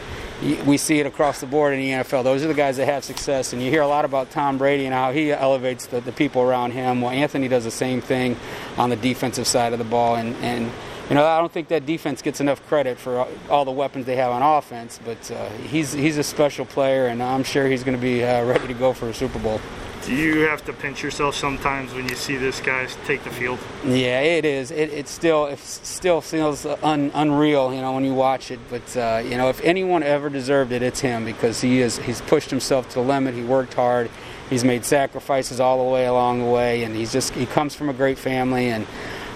we 0.43 0.77
see 0.77 0.99
it 0.99 1.07
across 1.07 1.41
the 1.41 1.47
board 1.47 1.73
in 1.73 1.81
the 1.81 1.91
NFL. 1.91 2.25
Those 2.25 2.45
are 2.45 2.49
the 2.49 2.55
guys 2.55 2.77
that 2.77 2.87
have 2.87 3.05
success, 3.05 3.53
and 3.53 3.63
you 3.63 3.71
hear 3.71 3.83
a 3.83 3.87
lot 3.87 4.05
about 4.05 4.31
Tom 4.31 4.59
Brady 4.59 4.87
and 4.87 4.95
how 4.95 5.13
he 5.13 5.31
elevates 5.31 5.87
the, 5.87 6.01
the 6.01 6.11
people 6.11 6.43
around 6.43 6.73
him. 6.73 7.01
Well, 7.01 7.13
Anthony 7.13 7.47
does 7.47 7.65
the 7.65 7.71
same 7.71 8.01
thing 8.01 8.37
on 8.77 8.91
the 8.91 8.97
defensive 8.97 9.47
side 9.47 9.73
of 9.73 9.79
the 9.79 9.85
ball, 9.85 10.17
and, 10.17 10.35
and 10.37 10.71
you 11.09 11.15
know 11.15 11.25
I 11.25 11.39
don't 11.39 11.53
think 11.53 11.69
that 11.69 11.87
defense 11.87 12.23
gets 12.23 12.41
enough 12.41 12.67
credit 12.67 12.99
for 12.99 13.27
all 13.49 13.65
the 13.65 13.71
weapons 13.71 14.07
they 14.07 14.17
have 14.17 14.33
on 14.33 14.43
offense. 14.43 14.99
But 15.05 15.31
uh, 15.31 15.49
he's 15.51 15.93
he's 15.93 16.19
a 16.19 16.25
special 16.25 16.67
player, 16.67 17.07
and 17.07 17.23
I'm 17.23 17.45
sure 17.45 17.69
he's 17.69 17.85
going 17.85 17.97
to 17.97 18.03
be 18.03 18.25
uh, 18.25 18.45
ready 18.45 18.67
to 18.67 18.75
go 18.75 18.93
for 18.93 19.09
a 19.09 19.15
Super 19.15 19.39
Bowl. 19.39 19.61
Do 20.05 20.17
you 20.17 20.41
have 20.41 20.65
to 20.65 20.73
pinch 20.73 21.01
yourself 21.01 21.37
sometimes 21.37 21.95
when 21.95 22.09
you 22.09 22.17
see 22.17 22.37
this 22.37 22.59
guy 22.61 22.87
take 23.05 23.23
the 23.23 23.31
field? 23.31 23.61
Yeah, 23.85 24.21
it 24.21 24.45
is. 24.45 24.73
It, 24.73 24.91
it 24.93 25.07
still 25.07 25.47
it 25.47 25.61
still 25.61 26.21
feels 26.21 26.67
un, 26.67 27.13
unreal, 27.15 27.73
you 27.73 27.81
know, 27.81 27.93
when 27.93 28.05
you 28.05 28.13
watch 28.13 28.51
it. 28.51 28.59
But 28.69 28.97
uh, 28.97 29.23
you 29.25 29.37
know, 29.37 29.49
if 29.49 29.61
anyone 29.61 30.03
ever 30.03 30.29
deserved 30.29 30.73
it, 30.73 30.83
it's 30.83 30.99
him 30.99 31.25
because 31.25 31.61
he 31.61 31.81
is 31.81 31.99
he's 31.99 32.21
pushed 32.23 32.51
himself 32.51 32.89
to 32.91 32.95
the 32.97 33.03
limit. 33.03 33.35
He 33.35 33.45
worked 33.45 33.75
hard. 33.75 34.11
He's 34.51 34.65
made 34.65 34.85
sacrifices 34.85 35.61
all 35.61 35.85
the 35.85 35.91
way 35.91 36.07
along 36.07 36.41
the 36.41 36.51
way, 36.51 36.83
and 36.83 36.97
he's 36.97 37.13
just 37.13 37.35
he 37.35 37.47
comes 37.47 37.75
from 37.75 37.89
a 37.89 37.95
great 37.95 38.19
family 38.19 38.69
and. 38.71 38.87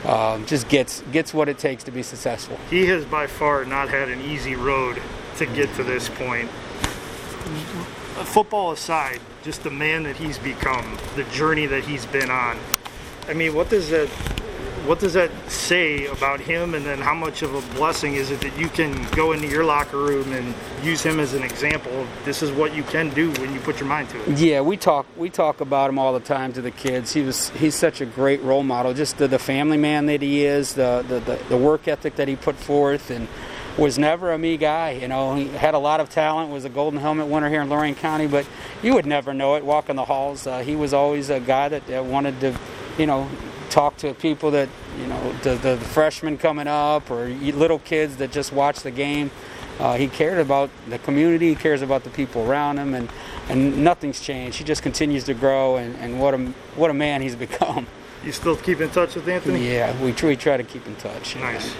Uh, 0.05 0.39
just 0.45 0.69
gets 0.69 1.01
gets 1.11 1.35
what 1.35 1.49
it 1.49 1.59
takes 1.59 1.83
to 1.83 1.91
be 1.91 2.01
successful. 2.01 2.57
He 2.71 2.87
has 2.87 3.05
by 3.05 3.27
far 3.27 3.65
not 3.65 3.89
had 3.89 4.09
an 4.09 4.21
easy 4.21 4.55
road 4.55 5.03
to 5.39 5.47
get 5.47 5.75
to 5.75 5.83
this 5.83 6.09
point. 6.09 6.49
Football 8.25 8.73
aside, 8.73 9.21
just 9.43 9.63
the 9.63 9.71
man 9.71 10.03
that 10.05 10.17
he's 10.17 10.39
become, 10.39 10.99
the 11.17 11.25
journey 11.25 11.67
that 11.67 11.85
he's 11.85 12.07
been 12.07 12.31
on. 12.31 12.59
I 13.29 13.35
mean, 13.35 13.55
what 13.55 13.69
does 13.69 13.91
that 13.91 14.09
what 14.87 15.01
does 15.01 15.15
that 15.15 15.33
say 15.51 16.07
about 16.07 16.39
him 16.39 16.75
and 16.75 16.87
then 16.87 16.99
how 16.99 17.15
much 17.15 17.43
of 17.43 17.53
a 17.55 17.75
blessing 17.75 18.15
is 18.15 18.31
it 18.31 18.41
that 18.41 18.57
you 18.57 18.69
can 18.69 19.03
go 19.11 19.33
into 19.33 19.49
your 19.49 19.65
locker 19.65 19.97
room 19.97 20.33
and 20.33 20.55
use 20.85 21.03
him 21.03 21.19
as 21.19 21.35
an 21.35 21.43
example 21.43 21.91
of 22.01 22.09
this 22.25 22.41
is 22.41 22.53
what 22.53 22.73
you 22.73 22.85
can 22.85 23.11
do 23.11 23.33
when 23.33 23.53
you 23.53 23.59
put 23.61 23.81
your 23.81 23.89
mind 23.89 24.09
to 24.09 24.23
it 24.23 24.39
yeah 24.39 24.61
we 24.61 24.77
talk 24.77 25.05
we 25.17 25.29
talk 25.29 25.61
about 25.61 25.91
him 25.91 25.99
all 25.99 26.13
the 26.13 26.21
time 26.21 26.53
to 26.53 26.63
the 26.63 26.71
kids 26.71 27.13
he 27.13 27.23
was 27.23 27.51
he's 27.51 27.75
such 27.75 28.01
a 28.01 28.07
great 28.07 28.41
role 28.43 28.63
model 28.63 28.95
just 28.95 29.19
the, 29.19 29.27
the 29.27 29.41
family 29.41 29.77
man 29.77 30.07
that 30.07 30.23
he 30.23 30.45
is 30.45 30.75
the, 30.75 31.05
the, 31.09 31.19
the, 31.21 31.37
the 31.49 31.57
work 31.57 31.89
ethic 31.89 32.15
that 32.15 32.29
he 32.29 32.37
put 32.37 32.55
forth 32.55 33.11
and 33.11 33.27
was 33.79 33.99
never 33.99 34.33
a 34.33 34.39
me 34.39 34.57
guy. 34.57 34.93
You 34.93 35.09
know, 35.09 35.35
he 35.35 35.49
had 35.49 35.75
a 35.75 35.79
lot 35.79 36.01
of 36.01 36.09
talent, 36.09 36.51
was 36.51 36.65
a 36.65 36.69
Golden 36.69 36.99
Helmet 36.99 37.27
winner 37.27 37.49
here 37.49 37.61
in 37.61 37.69
Lorain 37.69 37.95
County, 37.95 38.27
but 38.27 38.47
you 38.83 38.95
would 38.95 39.07
never 39.07 39.35
know 39.35 39.57
it 39.57 39.65
walking 39.65 39.97
the 39.97 40.05
halls. 40.05 40.47
Uh, 40.47 40.61
he 40.61 40.77
was 40.77 40.95
always 40.95 41.31
a 41.31 41.41
guy 41.41 41.69
that 41.69 41.91
uh, 41.91 42.03
wanted 42.03 42.41
to, 42.41 42.59
you 42.99 43.07
know, 43.07 43.29
talk 43.69 43.97
to 43.99 44.15
people 44.15 44.51
that, 44.53 44.69
you 44.99 45.07
know, 45.07 45.33
the, 45.43 45.55
the, 45.57 45.77
freshmen 45.77 46.39
coming 46.39 46.67
up 46.67 47.11
or 47.11 47.29
little 47.29 47.79
kids 47.81 48.17
that 48.17 48.33
just 48.33 48.53
watch 48.53 48.81
the 48.81 48.91
game. 48.91 49.31
Uh, 49.79 49.97
he 49.97 50.09
cared 50.09 50.39
about 50.39 50.71
the 50.89 50.99
community, 51.01 51.51
he 51.51 51.55
cares 51.55 51.83
about 51.83 52.03
the 52.03 52.11
people 52.11 52.49
around 52.49 52.79
him, 52.79 52.95
and, 52.95 53.11
and 53.51 53.85
nothing's 53.85 54.21
changed. 54.21 54.57
He 54.57 54.65
just 54.65 54.83
continues 54.83 55.25
to 55.25 55.35
grow, 55.35 55.77
and, 55.77 55.95
and 55.97 56.19
what, 56.19 56.33
a, 56.33 56.39
what 56.77 56.91
a 56.91 56.95
man 56.95 57.21
he's 57.21 57.37
become. 57.37 57.87
You 58.25 58.33
still 58.33 58.57
keep 58.57 58.81
in 58.81 58.89
touch 58.89 59.15
with 59.15 59.29
Anthony? 59.29 59.71
Yeah, 59.71 59.93
we, 60.03 60.13
we 60.13 60.37
try 60.37 60.57
to 60.57 60.65
keep 60.65 60.87
in 60.87 60.97
touch. 60.97 61.37
Nice. 61.37 61.75